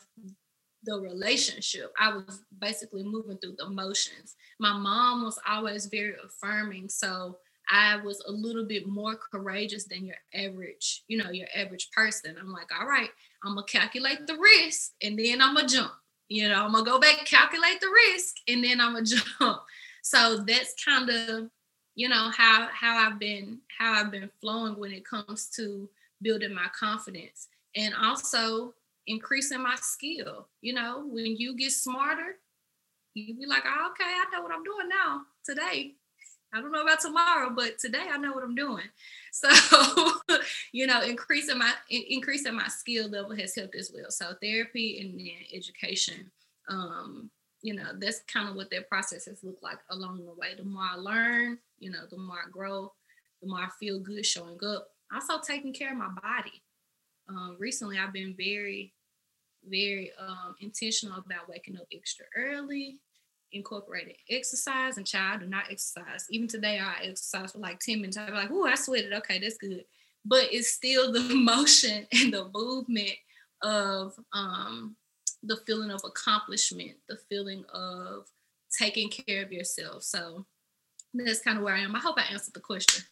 [0.83, 1.93] the relationship.
[1.99, 4.35] I was basically moving through the motions.
[4.59, 6.89] My mom was always very affirming.
[6.89, 7.37] So
[7.71, 12.35] I was a little bit more courageous than your average, you know, your average person.
[12.37, 13.09] I'm like, all right,
[13.43, 15.93] I'm gonna calculate the risk and then I'm gonna jump.
[16.27, 19.05] You know, I'm gonna go back, calculate the risk, and then I'm gonna
[19.39, 19.61] jump.
[20.03, 21.49] So that's kind of,
[21.95, 25.89] you know, how how I've been how I've been flowing when it comes to
[26.21, 28.73] building my confidence and also
[29.07, 30.47] increasing my skill.
[30.61, 32.35] You know, when you get smarter,
[33.13, 35.95] you be like, oh, okay, I know what I'm doing now today.
[36.53, 38.85] I don't know about tomorrow, but today I know what I'm doing.
[39.33, 39.47] So,
[40.73, 44.11] you know, increasing my increasing my skill level has helped as well.
[44.11, 46.29] So therapy and then education.
[46.67, 47.31] Um,
[47.61, 50.49] you know, that's kind of what that process has looked like along the way.
[50.57, 52.91] The more I learn, you know, the more I grow,
[53.41, 54.89] the more I feel good showing up.
[55.13, 56.61] Also taking care of my body.
[57.29, 58.93] Um, recently I've been very,
[59.65, 62.99] very um, intentional about waking up extra early,
[63.53, 66.25] incorporated exercise and child do not exercise.
[66.29, 68.17] Even today, I exercise for like 10 minutes.
[68.17, 69.13] I'm like, oh, I sweated.
[69.13, 69.83] Okay, that's good.
[70.25, 73.11] but it's still the motion and the movement
[73.61, 74.95] of um,
[75.43, 78.25] the feeling of accomplishment, the feeling of
[78.77, 80.03] taking care of yourself.
[80.03, 80.45] So
[81.13, 81.95] that's kind of where I am.
[81.95, 83.03] I hope I answered the question.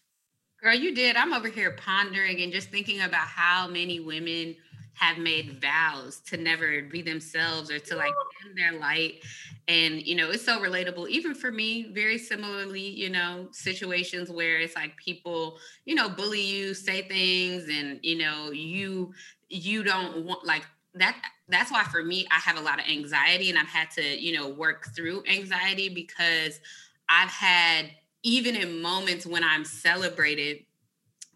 [0.62, 1.16] Girl, you did.
[1.16, 4.56] I'm over here pondering and just thinking about how many women
[5.00, 8.12] have made vows to never be themselves or to like
[8.44, 9.24] dim their light.
[9.70, 14.60] And, you know, it's so relatable, even for me, very similarly, you know, situations where
[14.60, 19.14] it's like people, you know, bully you, say things, and, you know, you,
[19.48, 20.64] you don't want like
[20.96, 21.16] that
[21.48, 24.36] that's why for me i have a lot of anxiety and i've had to you
[24.36, 26.60] know work through anxiety because
[27.08, 27.92] i've had
[28.24, 30.66] even in moments when i'm celebrated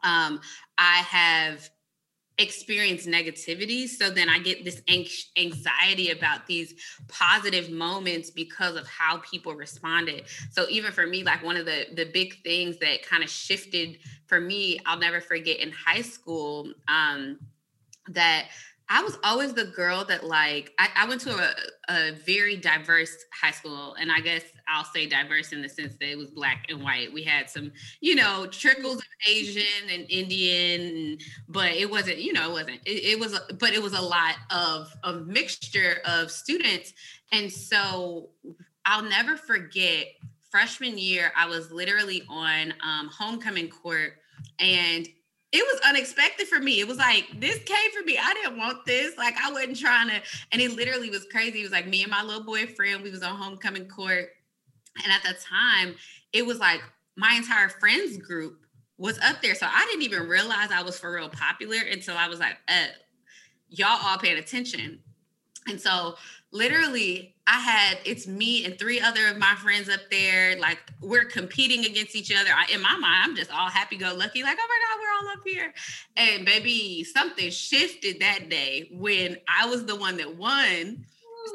[0.04, 0.40] um,
[0.78, 1.70] i have
[2.40, 4.82] experience negativity so then i get this
[5.38, 6.74] anxiety about these
[7.08, 10.26] positive moments because of how people responded.
[10.52, 14.00] So even for me like one of the the big things that kind of shifted
[14.28, 17.40] for me i'll never forget in high school um
[18.10, 18.50] that
[18.90, 21.54] I was always the girl that like I, I went to a,
[21.90, 26.10] a, very diverse high school, and I guess I'll say diverse in the sense that
[26.10, 27.12] it was black and white.
[27.12, 27.72] We had some,
[28.02, 31.18] you know, trickles of Asian and Indian,
[31.48, 32.82] but it wasn't, you know, it wasn't.
[32.86, 36.94] It, it was, but it was a lot of a mixture of students,
[37.32, 38.30] and so
[38.86, 40.08] I'll never forget
[40.52, 41.32] freshman year.
[41.36, 44.14] I was literally on um, homecoming court,
[44.60, 45.08] and
[45.54, 46.80] it was unexpected for me.
[46.80, 48.18] It was like this came for me.
[48.18, 49.16] I didn't want this.
[49.18, 50.20] Like I wasn't trying to.
[50.52, 51.60] And it literally was crazy.
[51.60, 53.04] It was like me and my little boyfriend.
[53.04, 54.30] We was on homecoming court,
[55.04, 55.96] and at the time,
[56.34, 56.82] it was like
[57.16, 58.66] my entire friends group
[58.98, 59.54] was up there.
[59.54, 62.88] So I didn't even realize I was for real popular until I was like, uh,
[63.70, 65.00] y'all all paying attention.
[65.68, 66.16] And so
[66.54, 70.58] literally I had it's me and three other of my friends up there.
[70.58, 72.50] Like we're competing against each other.
[72.56, 75.30] I, in my mind, I'm just all happy go lucky, like, oh my God, we're
[75.30, 75.74] all up here.
[76.16, 81.06] And baby, something shifted that day when I was the one that won.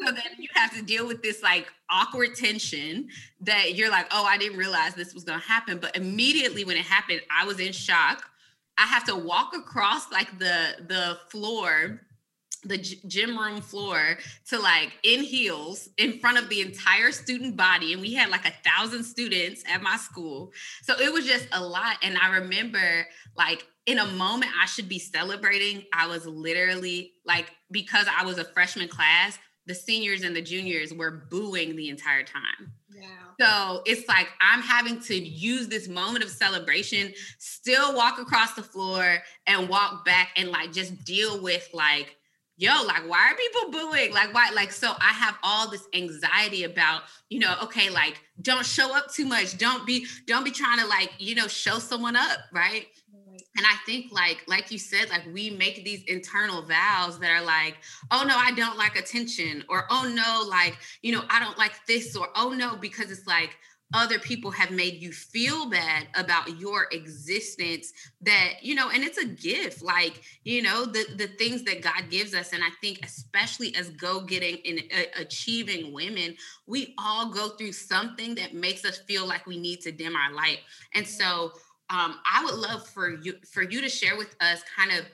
[0.05, 3.09] So then you have to deal with this like awkward tension
[3.41, 5.79] that you're like, oh, I didn't realize this was gonna happen.
[5.79, 8.25] But immediately when it happened, I was in shock.
[8.77, 12.03] I have to walk across like the the floor
[12.65, 17.93] the gym room floor to like in heels in front of the entire student body
[17.93, 20.53] and we had like a thousand students at my school.
[20.83, 23.07] So it was just a lot and i remember
[23.37, 28.39] like in a moment i should be celebrating i was literally like because i was
[28.39, 29.39] a freshman class
[29.69, 32.73] the seniors and the juniors were booing the entire time.
[33.39, 38.63] So it's like I'm having to use this moment of celebration, still walk across the
[38.63, 42.17] floor and walk back and like just deal with like
[42.59, 44.13] yo, like, why are people booing?
[44.13, 44.51] Like, why?
[44.55, 49.13] Like, so I have all this anxiety about, you know, okay, like, don't show up
[49.13, 49.57] too much.
[49.57, 52.87] Don't be, don't be trying to like, you know, show someone up, right?
[53.57, 57.45] And I think, like, like you said, like we make these internal vows that are
[57.45, 57.77] like,
[58.11, 61.73] oh no, I don't like attention, or oh no, like, you know, I don't like
[61.87, 63.57] this, or oh no, because it's like,
[63.95, 69.19] other people have made you feel bad about your existence that you know and it's
[69.19, 73.01] a gift like you know the the things that god gives us and i think
[73.03, 76.37] especially as go getting and uh, achieving women
[76.67, 80.33] we all go through something that makes us feel like we need to dim our
[80.33, 80.59] light.
[80.95, 81.53] And so
[81.91, 85.07] um, i would love for you for you to share with us kind of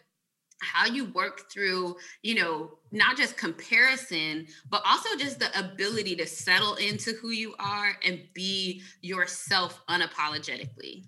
[0.65, 6.27] how you work through, you know, not just comparison, but also just the ability to
[6.27, 11.05] settle into who you are and be yourself unapologetically.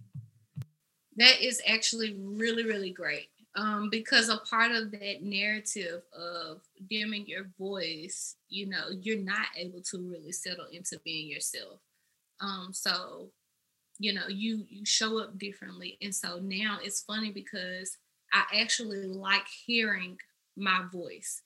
[1.17, 3.29] That is actually really, really great.
[3.57, 9.47] Um, because a part of that narrative of dimming your voice, you know, you're not
[9.57, 11.81] able to really settle into being yourself.
[12.43, 13.31] Um, so,
[13.99, 17.97] you know, you you show up differently, and so now it's funny because
[18.37, 20.19] I actually like hearing
[20.57, 21.43] my voice.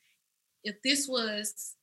[0.65, 1.77] If this was,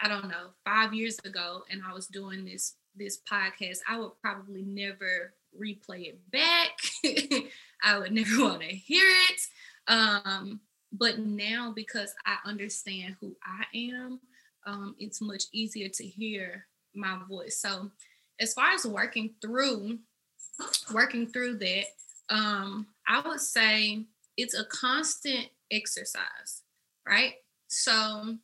[0.00, 4.10] I don't know, five years ago, and I was doing this this podcast, I would
[4.20, 6.80] probably never replay it back.
[7.82, 9.40] I would never want to hear it.
[9.86, 10.60] Um,
[10.92, 14.20] but now, because I understand who I am,
[14.66, 17.60] um, it's much easier to hear my voice.
[17.60, 17.90] So,
[18.40, 19.98] as far as working through,
[20.92, 21.84] working through that,
[22.30, 24.06] um, I would say
[24.38, 26.62] it's a constant exercise,
[27.06, 27.34] right?
[27.66, 28.36] So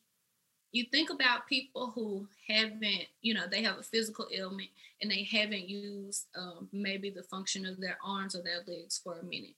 [0.73, 4.69] you think about people who haven't, you know, they have a physical ailment
[5.01, 9.21] and they haven't used um, maybe the function of their arms or their legs for
[9.21, 9.55] a minute.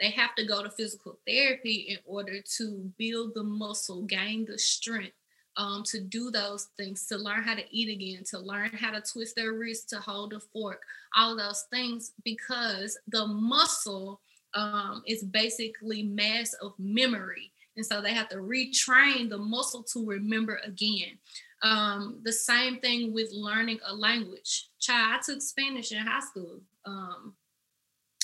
[0.00, 4.58] They have to go to physical therapy in order to build the muscle, gain the
[4.58, 5.14] strength
[5.56, 9.00] um, to do those things, to learn how to eat again, to learn how to
[9.00, 10.82] twist their wrist, to hold a fork,
[11.16, 14.20] all those things, because the muscle
[14.56, 17.52] um, is basically mass of memory.
[17.76, 21.18] And so they have to retrain the muscle to remember again.
[21.62, 24.68] Um, the same thing with learning a language.
[24.80, 26.60] Child, I took Spanish in high school.
[26.86, 27.34] Um,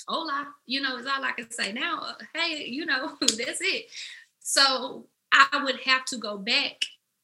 [0.08, 2.00] hola, you know, is all I can say now.
[2.02, 3.86] Uh, hey, you know, that's it.
[4.40, 6.76] So I would have to go back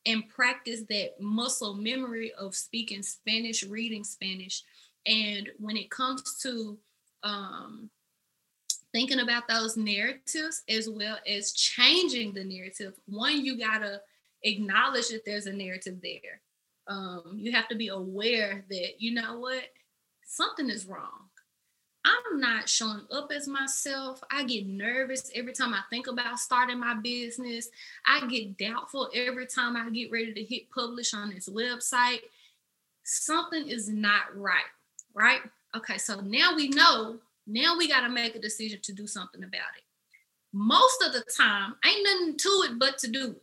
[0.07, 4.63] and practice that muscle memory of speaking Spanish, reading Spanish.
[5.07, 6.79] And when it comes to
[7.23, 7.91] um,
[8.93, 14.01] thinking about those narratives as well as changing the narrative, one, you got to
[14.43, 16.41] acknowledge that there's a narrative there.
[16.87, 19.65] Um, you have to be aware that, you know what,
[20.25, 21.29] something is wrong.
[22.05, 24.23] I'm not showing up as myself.
[24.31, 27.69] I get nervous every time I think about starting my business.
[28.07, 32.21] I get doubtful every time I get ready to hit publish on this website.
[33.05, 34.65] Something is not right,
[35.15, 35.41] right?
[35.77, 37.19] Okay, so now we know,
[37.49, 39.85] now we got to make a decision to do something about it.
[40.53, 43.43] Most of the time, ain't nothing to it but to do it.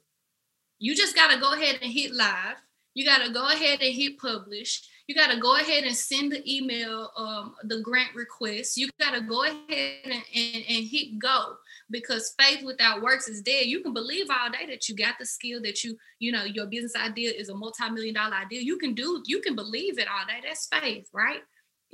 [0.80, 2.58] You just got to go ahead and hit live.
[2.94, 6.32] You got to go ahead and hit publish you got to go ahead and send
[6.32, 8.76] the email, um, the grant request.
[8.76, 11.58] You got to go ahead and, and, and hit go
[11.92, 13.68] because faith without works is dead.
[13.68, 16.66] You can believe all day that you got the skill that you, you know, your
[16.66, 18.62] business idea is a multi-million dollar idea.
[18.62, 20.42] You can do, you can believe it all day.
[20.44, 21.42] That's faith, right?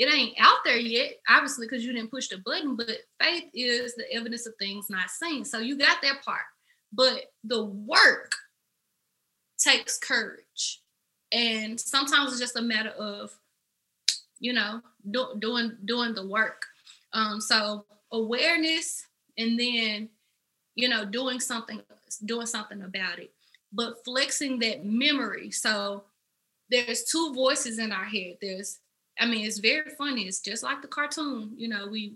[0.02, 2.88] It ain't out there yet, obviously, because you didn't push the button, but
[3.22, 5.46] faith is the evidence of things not seen.
[5.46, 6.42] So you got that part.
[6.92, 8.32] But the work
[9.60, 10.82] takes courage.
[11.32, 13.30] And sometimes it's just a matter of
[14.40, 14.82] you know
[15.12, 16.66] do, doing doing the work.
[17.14, 19.06] Um so awareness
[19.38, 20.10] and then
[20.74, 21.80] you know doing something
[22.26, 23.32] doing something about it.
[23.72, 25.52] But flexing that memory.
[25.52, 26.06] So
[26.72, 28.38] there's two voices in our head.
[28.42, 28.80] There's
[29.20, 32.16] i mean it's very funny it's just like the cartoon you know we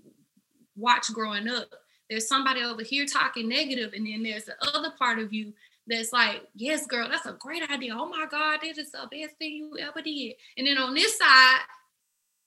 [0.76, 1.68] watch growing up
[2.10, 5.54] there's somebody over here talking negative and then there's the other part of you
[5.88, 7.96] that's like, yes, girl, that's a great idea.
[7.96, 10.34] Oh my God, that is the best thing you ever did.
[10.58, 11.60] And then on this side,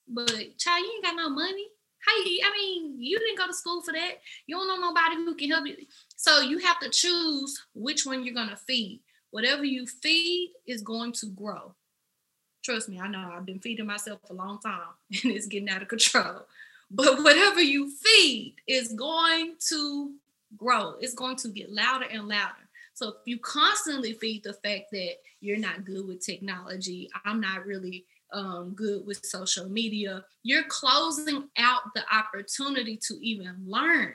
[0.09, 1.67] but child, you ain't got no money.
[2.01, 4.15] How you, I mean, you didn't go to school for that.
[4.47, 5.77] You don't know nobody who can help you.
[6.17, 9.03] So you have to choose which one you're gonna feed.
[9.31, 11.75] Whatever you feed is going to grow.
[12.69, 14.93] Trust me, I know I've been feeding myself a long time
[15.25, 16.43] and it's getting out of control.
[16.91, 20.13] But whatever you feed is going to
[20.55, 20.97] grow.
[21.01, 22.69] It's going to get louder and louder.
[22.93, 27.65] So if you constantly feed the fact that you're not good with technology, I'm not
[27.65, 28.05] really
[28.35, 34.13] um, good with social media, you're closing out the opportunity to even learn.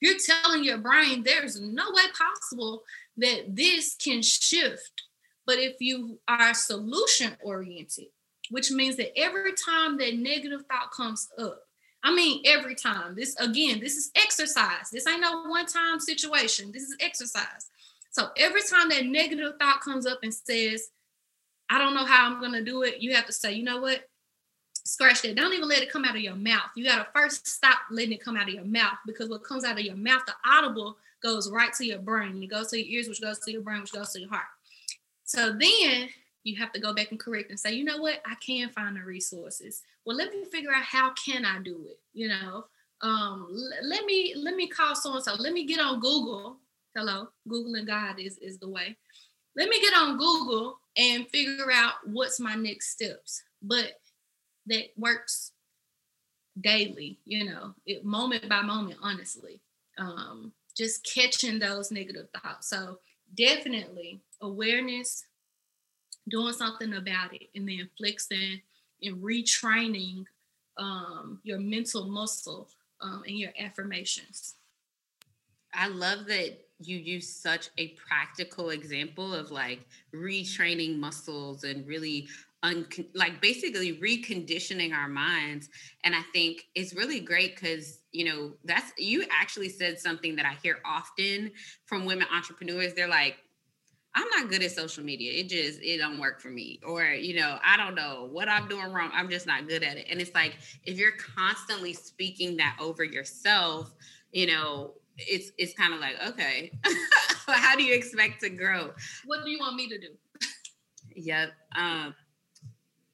[0.00, 2.82] You're telling your brain there's no way possible
[3.18, 5.04] that this can shift.
[5.46, 8.06] But if you are solution oriented,
[8.50, 11.62] which means that every time that negative thought comes up,
[12.02, 13.16] I mean, every time.
[13.16, 14.90] This again, this is exercise.
[14.92, 16.70] This ain't no one time situation.
[16.72, 17.68] This is exercise.
[18.10, 20.88] So every time that negative thought comes up and says,
[21.68, 23.80] I don't know how I'm going to do it, you have to say, you know
[23.80, 24.08] what?
[24.84, 25.34] Scratch that.
[25.34, 26.70] Don't even let it come out of your mouth.
[26.76, 29.64] You got to first stop letting it come out of your mouth because what comes
[29.64, 32.40] out of your mouth, the audible, goes right to your brain.
[32.40, 34.46] It goes to your ears, which goes to your brain, which goes to your heart.
[35.26, 36.08] So then
[36.44, 38.22] you have to go back and correct and say, you know what?
[38.24, 39.82] I can find the resources.
[40.04, 42.00] Well, let me figure out how can I do it.
[42.14, 42.64] You know,
[43.02, 45.34] um, l- let me let me call so and so.
[45.34, 46.56] Let me get on Google
[46.96, 48.96] Hello, Googling God is, is the way.
[49.54, 53.42] Let me get on Google and figure out what's my next steps.
[53.60, 54.00] But
[54.64, 55.52] that works
[56.58, 59.60] daily, you know, it moment by moment, honestly.
[59.98, 62.70] Um, just catching those negative thoughts.
[62.70, 62.98] So
[63.34, 65.24] definitely awareness,
[66.28, 68.60] doing something about it, and then flexing
[69.02, 70.24] and retraining
[70.78, 72.68] um, your mental muscle
[73.00, 74.54] um, and your affirmations.
[75.74, 79.80] I love that you use such a practical example of like
[80.14, 82.28] retraining muscles and really
[82.66, 85.68] un- like basically reconditioning our minds
[86.04, 90.44] and i think it's really great because you know that's you actually said something that
[90.44, 91.50] i hear often
[91.84, 93.36] from women entrepreneurs they're like
[94.14, 97.38] i'm not good at social media it just it don't work for me or you
[97.38, 100.20] know i don't know what i'm doing wrong i'm just not good at it and
[100.20, 103.94] it's like if you're constantly speaking that over yourself
[104.32, 106.70] you know it's it's kind of like okay
[107.46, 108.90] how do you expect to grow?
[109.24, 110.08] What do you want me to do?
[111.14, 112.14] Yep um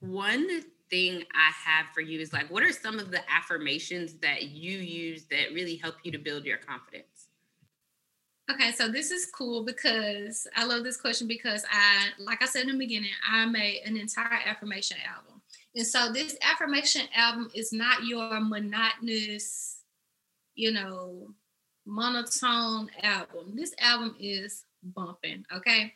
[0.02, 4.44] one thing i have for you is like what are some of the affirmations that
[4.44, 7.28] you use that really help you to build your confidence
[8.50, 12.66] okay so this is cool because i love this question because i like i said
[12.66, 15.40] in the beginning i made an entire affirmation album
[15.74, 19.82] and so this affirmation album is not your monotonous
[20.54, 21.28] you know,
[21.86, 23.54] monotone album.
[23.54, 25.44] This album is bumping.
[25.54, 25.92] Okay.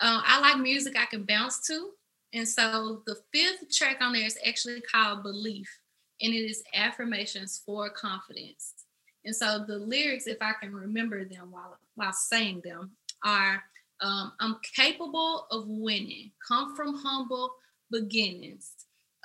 [0.00, 1.90] Uh, I like music I can bounce to.
[2.32, 5.68] And so the fifth track on there is actually called Belief,
[6.20, 8.74] and it is affirmations for confidence.
[9.24, 12.92] And so the lyrics, if I can remember them while while saying them,
[13.24, 13.62] are
[14.00, 17.52] um, I'm capable of winning, come from humble
[17.90, 18.72] beginnings.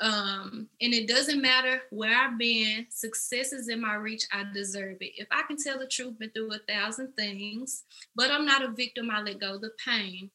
[0.01, 4.97] Um, and it doesn't matter where I've been, success is in my reach, I deserve
[4.99, 5.14] it.
[5.16, 7.84] If I can tell the truth, been through a thousand things,
[8.14, 10.30] but I'm not a victim, I let go of the pain.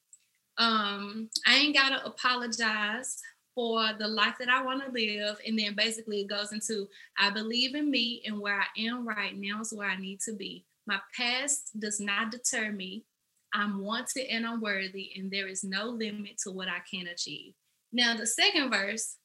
[0.61, 3.19] Um, I ain't gotta apologize
[3.55, 5.39] for the life that I want to live.
[5.47, 6.89] And then basically it goes into
[7.19, 10.33] I believe in me and where I am right now is where I need to
[10.33, 10.65] be.
[10.87, 13.05] My past does not deter me.
[13.53, 17.55] I'm wanted and I'm worthy, and there is no limit to what I can achieve.
[17.93, 19.17] Now, the second verse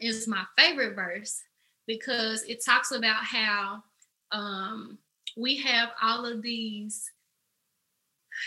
[0.00, 1.40] is my favorite verse
[1.86, 3.82] because it talks about how
[4.32, 4.98] um,
[5.36, 7.10] we have all of these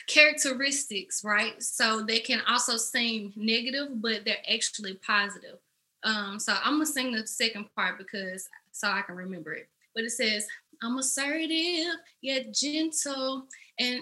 [0.08, 1.62] characteristics, right?
[1.62, 5.58] So they can also seem negative, but they're actually positive.
[6.04, 9.70] Um, so I'm gonna sing the second part because so I can remember it.
[9.96, 10.48] But it says,
[10.82, 13.48] I'm assertive yet gentle
[13.80, 14.02] and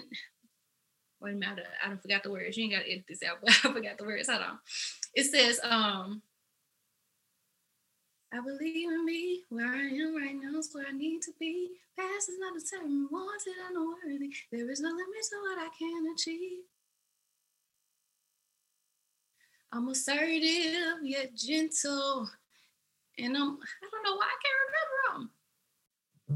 [1.20, 2.56] wait a minute, I don't forgot the words.
[2.56, 4.28] You ain't gotta edit this out, but I forgot the words.
[4.28, 4.58] Hold on.
[5.14, 6.22] It says, um,
[8.32, 11.70] I believe in me, where I am right now is where I need to be.
[11.96, 14.34] Past is not a time, wanted and unworthy.
[14.50, 16.64] There is no limit to what I can achieve.
[19.72, 22.28] I'm assertive yet gentle,
[23.18, 25.30] and I'm I don't know why I can't remember them.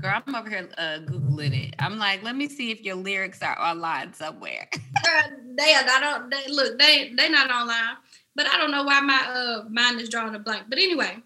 [0.00, 1.74] Girl, I'm over here uh, googling it.
[1.80, 4.68] I'm like, let me see if your lyrics are online somewhere.
[5.04, 6.30] Girl, they are not on.
[6.30, 7.96] They, look, they they not online,
[8.36, 10.66] but I don't know why my uh mind is drawing a blank.
[10.68, 11.22] But anyway,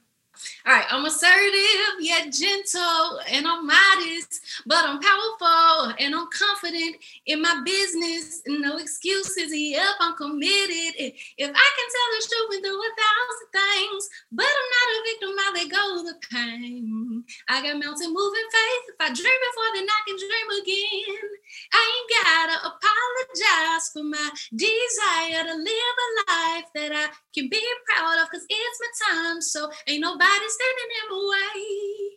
[0.66, 6.96] all right, I'm assertive yet gentle, and I'm modest, but I'm powerful and I'm confident
[7.26, 8.42] in my business.
[8.46, 9.52] No excuses.
[9.54, 10.94] Yep, I'm committed.
[10.98, 15.00] If I can tell the truth and do a thousand things, but I'm not a
[15.04, 17.24] victim, I let go of the pain.
[17.48, 18.84] I got mountain moving faith.
[18.88, 21.28] If I dream before, then I can dream again.
[21.72, 27.62] I ain't gotta apologize for my desire to live a life that I can be
[27.86, 29.40] proud of, cause it's my time.
[29.40, 32.14] So ain't nobody Standing in my way.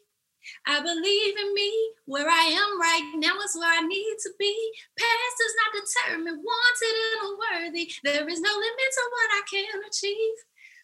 [0.66, 1.72] I believe in me.
[2.06, 4.56] Where I am right now is where I need to be.
[4.98, 7.92] Past does not determine wanted and unworthy.
[8.04, 10.36] There is no limit to what I can achieve.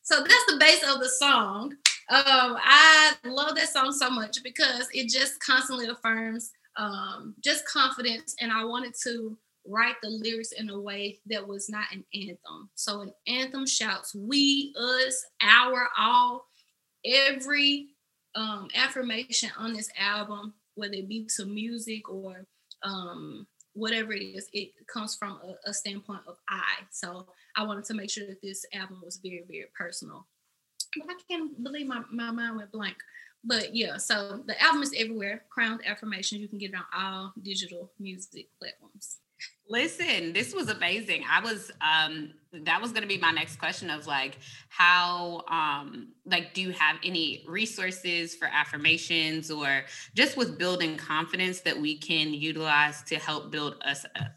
[0.03, 1.73] So that's the base of the song.
[2.09, 8.35] Um, I love that song so much because it just constantly affirms um, just confidence.
[8.41, 12.69] And I wanted to write the lyrics in a way that was not an anthem.
[12.75, 16.47] So an anthem shouts, we, us, our, all
[17.05, 17.87] every
[18.35, 22.45] um, affirmation on this album, whether it be to music or
[22.83, 26.83] um, whatever it is, it comes from a, a, standpoint of I.
[26.91, 30.27] So I wanted to make sure that this album was very, very personal.
[31.09, 32.97] I can't believe my, my mind went blank.
[33.43, 35.43] But yeah, so the album is everywhere.
[35.49, 36.39] Crowned Affirmations.
[36.39, 39.17] You can get it on all digital music platforms.
[39.69, 41.23] Listen, this was amazing.
[41.29, 42.33] I was um
[42.65, 44.37] that was going to be my next question of like
[44.69, 49.83] how um like do you have any resources for affirmations or
[50.13, 54.31] just with building confidence that we can utilize to help build us up?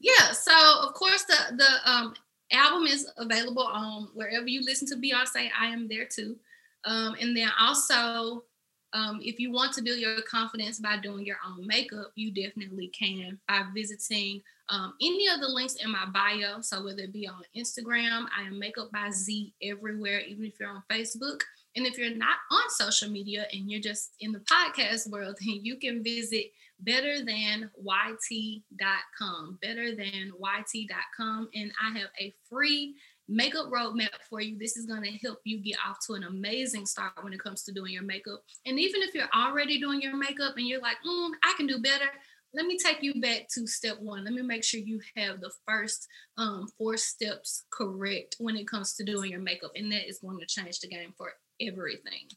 [0.00, 0.52] Yeah, so
[0.82, 2.14] of course the the um
[2.52, 6.36] album is available on wherever you listen to Beyonce, I am there too.
[6.84, 8.44] Um and then also
[8.92, 12.88] um, if you want to build your confidence by doing your own makeup, you definitely
[12.88, 16.60] can by visiting um, any of the links in my bio.
[16.60, 20.70] So whether it be on Instagram, I am Makeup by Zii everywhere, even if you're
[20.70, 21.40] on Facebook.
[21.76, 25.60] And if you're not on social media and you're just in the podcast world, then
[25.62, 26.46] you can visit
[26.84, 31.48] betterthanyt.com, betterthanyt.com.
[31.54, 32.94] And I have a free
[33.30, 34.58] makeup roadmap for you.
[34.58, 37.62] This is going to help you get off to an amazing start when it comes
[37.64, 38.42] to doing your makeup.
[38.66, 41.80] And even if you're already doing your makeup and you're like, mm, I can do
[41.80, 42.06] better,
[42.52, 44.24] let me take you back to step one.
[44.24, 46.06] Let me make sure you have the first
[46.36, 49.70] um, four steps correct when it comes to doing your makeup.
[49.76, 52.28] And that is going to change the game for everything.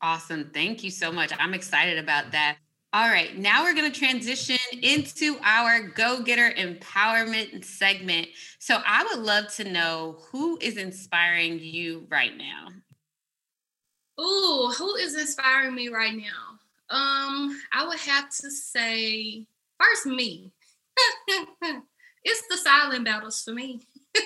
[0.00, 0.50] Awesome.
[0.52, 1.32] Thank you so much.
[1.38, 2.56] I'm excited about that.
[2.94, 8.28] All right, now we're going to transition into our go getter empowerment segment.
[8.58, 12.68] So, I would love to know who is inspiring you right now.
[14.22, 16.58] Ooh, who is inspiring me right now?
[16.94, 19.46] Um, I would have to say
[19.80, 20.52] first me.
[22.24, 23.80] it's the silent battles for me.
[24.16, 24.22] um,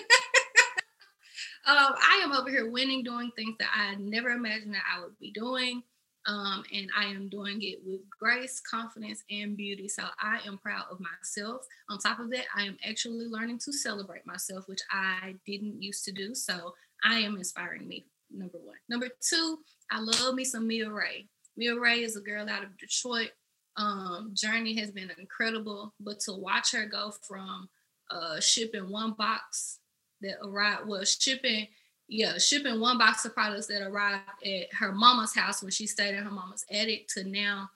[1.67, 5.31] I am over here winning, doing things that I never imagined that I would be
[5.31, 5.85] doing.
[6.27, 9.89] Um, and I am doing it with grace, confidence, and beauty.
[9.89, 11.63] So I am proud of myself.
[11.89, 16.05] On top of that, I am actually learning to celebrate myself, which I didn't used
[16.07, 16.35] to do.
[16.35, 16.75] So
[17.05, 18.77] I am inspiring me, number one.
[18.89, 19.59] Number two,
[19.91, 21.29] I love me some Mia Ray.
[21.57, 23.31] Mia Ray is a girl out of Detroit.
[23.77, 27.69] Um, journey has been incredible, but to watch her go from
[28.11, 29.79] uh, shipping one box
[30.23, 31.69] that arrived, well, shipping
[32.09, 36.15] yeah, shipping one box of products that arrived at her mama's house when she stayed
[36.15, 37.69] in her mama's attic to now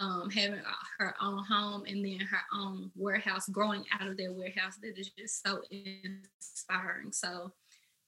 [0.00, 0.60] um, having
[0.98, 4.78] her own home and then her own warehouse, growing out of their warehouse.
[4.80, 7.12] That is just so inspiring.
[7.12, 7.52] So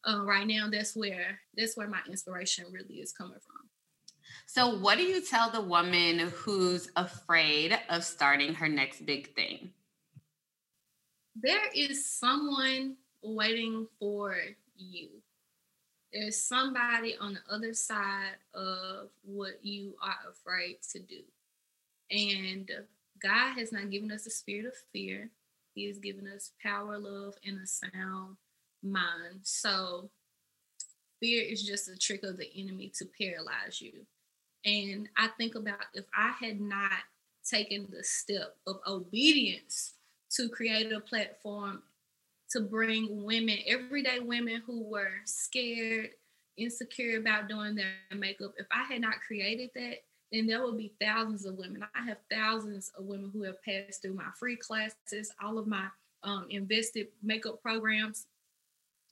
[0.09, 3.69] uh, right now, that's where that's where my inspiration really is coming from.
[4.47, 9.71] So, what do you tell the woman who's afraid of starting her next big thing?
[11.35, 14.37] There is someone waiting for
[14.77, 15.09] you
[16.17, 21.21] there's somebody on the other side of what you are afraid to do.
[22.11, 22.71] And
[23.23, 25.29] God has not given us a spirit of fear.
[25.75, 28.37] He has given us power, love, and a sound
[28.83, 29.41] mind.
[29.43, 30.09] So
[31.21, 33.93] fear is just a trick of the enemy to paralyze you.
[34.65, 36.93] And I think about if I had not
[37.45, 39.95] taken the step of obedience
[40.31, 41.83] to create a platform
[42.51, 46.11] to bring women, everyday women who were scared,
[46.57, 48.55] insecure about doing their makeup.
[48.57, 49.99] If I had not created that,
[50.33, 51.85] then there would be thousands of women.
[51.95, 55.87] I have thousands of women who have passed through my free classes, all of my
[56.23, 58.27] um, invested makeup programs.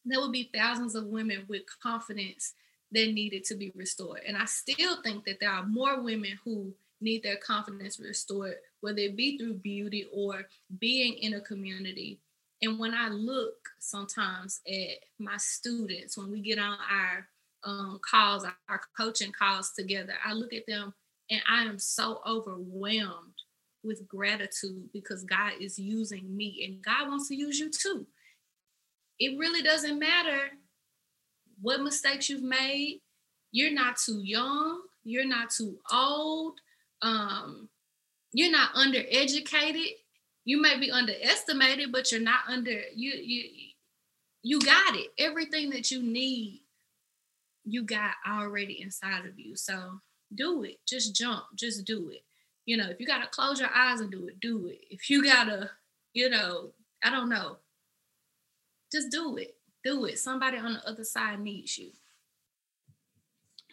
[0.04, 2.54] There would be thousands of women with confidence
[2.92, 4.20] that needed to be restored.
[4.26, 8.98] And I still think that there are more women who need their confidence restored, whether
[8.98, 10.46] it be through beauty or
[10.78, 12.18] being in a community
[12.64, 17.28] and when I look sometimes at my students, when we get on our
[17.62, 20.94] um, calls, our coaching calls together, I look at them
[21.30, 23.34] and I am so overwhelmed
[23.82, 28.06] with gratitude because God is using me and God wants to use you too.
[29.18, 30.48] It really doesn't matter
[31.60, 33.00] what mistakes you've made.
[33.52, 36.58] You're not too young, you're not too old,
[37.02, 37.68] um,
[38.32, 39.90] you're not undereducated
[40.44, 43.44] you may be underestimated, but you're not under you you
[44.42, 45.08] you got it.
[45.18, 46.60] Everything that you need,
[47.64, 49.56] you got already inside of you.
[49.56, 50.00] So
[50.34, 50.78] do it.
[50.86, 51.44] Just jump.
[51.54, 52.22] Just do it.
[52.66, 54.80] You know, if you gotta close your eyes and do it, do it.
[54.90, 55.70] If you gotta,
[56.12, 56.70] you know,
[57.02, 57.56] I don't know,
[58.92, 59.56] just do it.
[59.82, 60.18] Do it.
[60.18, 61.90] Somebody on the other side needs you.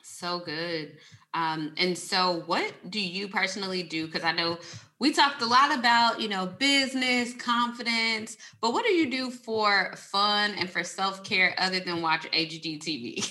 [0.04, 0.98] So good.
[1.34, 4.06] Um, and so, what do you personally do?
[4.06, 4.58] Because I know
[5.00, 9.96] we talked a lot about, you know, business, confidence, but what do you do for
[9.96, 13.28] fun and for self care other than watch HGTV?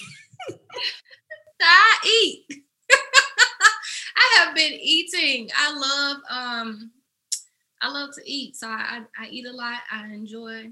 [1.62, 2.64] I eat.
[4.16, 5.48] I have been eating.
[5.56, 6.90] I love um
[7.82, 8.56] I love to eat.
[8.56, 9.80] So I, I, I eat a lot.
[9.90, 10.70] I enjoy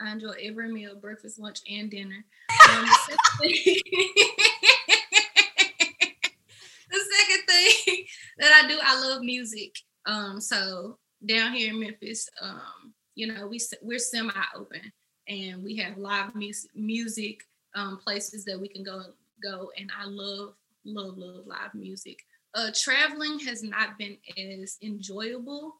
[0.00, 2.24] I enjoy every meal, breakfast, lunch, and dinner.
[2.70, 2.84] Um,
[6.90, 8.04] the second thing
[8.40, 9.74] that I do, I love music.
[10.06, 14.92] Um, so down here in Memphis, um, you know, we we're semi-open
[15.28, 17.42] and we have live music music
[17.74, 19.02] um, places that we can go
[19.42, 19.70] go.
[19.78, 22.18] And I love love love live music.
[22.54, 25.74] Uh, traveling has not been as enjoyable.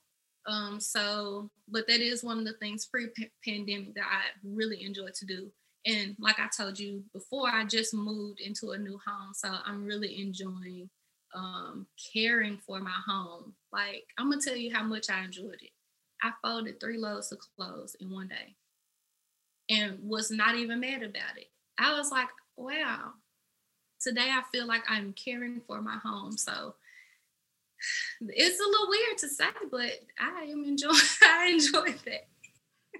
[0.47, 5.27] Um, so, but that is one of the things pre-pandemic that I really enjoyed to
[5.27, 5.51] do.
[5.87, 9.85] And like I told you before, I just moved into a new home, so I'm
[9.85, 10.89] really enjoying
[11.35, 13.55] um, caring for my home.
[13.72, 15.70] Like, I'm gonna tell you how much I enjoyed it.
[16.22, 18.57] I folded three loads of clothes in one day
[19.70, 21.51] and was not even mad about it.
[21.78, 23.12] I was like, wow,
[24.01, 26.37] today I feel like I'm caring for my home.
[26.37, 26.74] So
[28.20, 32.26] it's a little weird to say, but I am enjoying I enjoy that.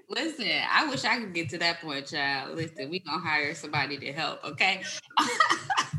[0.09, 2.55] Listen, I wish I could get to that point, child.
[2.55, 4.83] Listen, we gonna hire somebody to help, okay?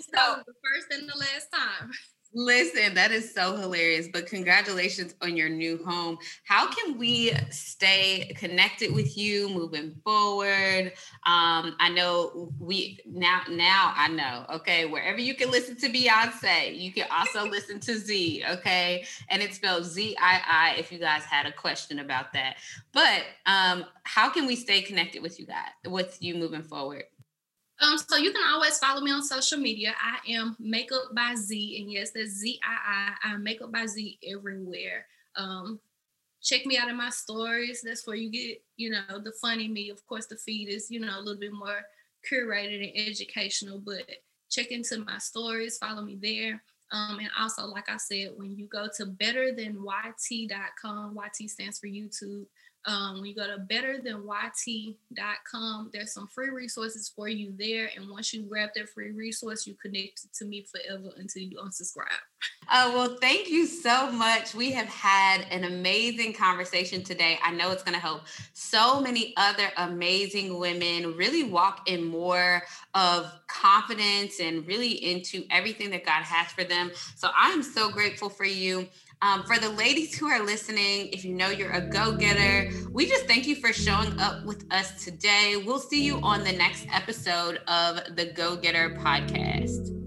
[0.00, 1.90] so, the first and the last time.
[2.34, 4.08] Listen, that is so hilarious.
[4.10, 6.16] But congratulations on your new home.
[6.44, 10.92] How can we stay connected with you moving forward?
[11.26, 16.78] Um, I know we now now I know, okay, wherever you can listen to Beyonce,
[16.78, 19.04] you can also listen to Zii, okay?
[19.28, 22.56] And it's spelled Z-I-I if you guys had a question about that.
[22.92, 27.04] But um, how can we stay connected with you guys, with you moving forward?
[27.82, 29.92] Um, so you can always follow me on social media.
[30.00, 33.30] I am Makeup by Zii, and yes, that's Z I I.
[33.30, 35.06] I'm Makeup by Zii everywhere.
[35.36, 35.80] Um,
[36.40, 37.82] check me out in my stories.
[37.82, 39.90] That's where you get, you know, the funny me.
[39.90, 41.82] Of course, the feed is, you know, a little bit more
[42.30, 44.02] curated and educational, but
[44.48, 45.78] check into my stories.
[45.78, 46.62] Follow me there.
[46.92, 52.44] Um, and also, like I said, when you go to betterthanYT.com, YT stands for YouTube.
[52.84, 57.90] Um, when you go to betterthanYT.com, there's some free resources for you there.
[57.96, 62.08] And once you grab that free resource, you connect to me forever until you unsubscribe.
[62.72, 64.54] Oh, well, thank you so much.
[64.54, 67.38] We have had an amazing conversation today.
[67.42, 68.22] I know it's going to help
[68.52, 72.62] so many other amazing women really walk in more
[72.94, 76.90] of confidence and really into everything that God has for them.
[77.16, 78.88] So I'm so grateful for you.
[79.22, 83.06] Um, for the ladies who are listening, if you know you're a go getter, we
[83.06, 85.62] just thank you for showing up with us today.
[85.64, 90.01] We'll see you on the next episode of the Go Getter podcast.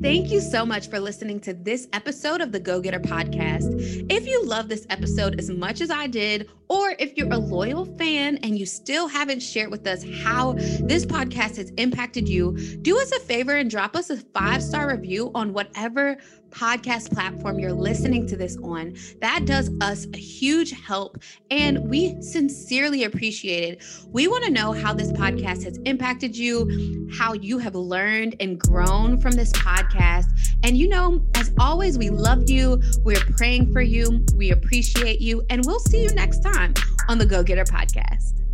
[0.00, 4.06] Thank you so much for listening to this episode of the Go Getter podcast.
[4.08, 7.84] If you love this episode as much as I did, or if you're a loyal
[7.96, 12.96] fan and you still haven't shared with us how this podcast has impacted you, do
[12.96, 16.16] us a favor and drop us a five star review on whatever
[16.50, 18.96] podcast platform you're listening to this on.
[19.20, 21.18] That does us a huge help
[21.50, 23.84] and we sincerely appreciate it.
[24.08, 28.58] We want to know how this podcast has impacted you, how you have learned and
[28.58, 30.26] grown from this podcast.
[30.64, 32.82] And you know, as always, we love you.
[33.04, 34.24] We're praying for you.
[34.34, 35.44] We appreciate you.
[35.50, 36.74] And we'll see you next time
[37.08, 38.47] on the Go Getter Podcast.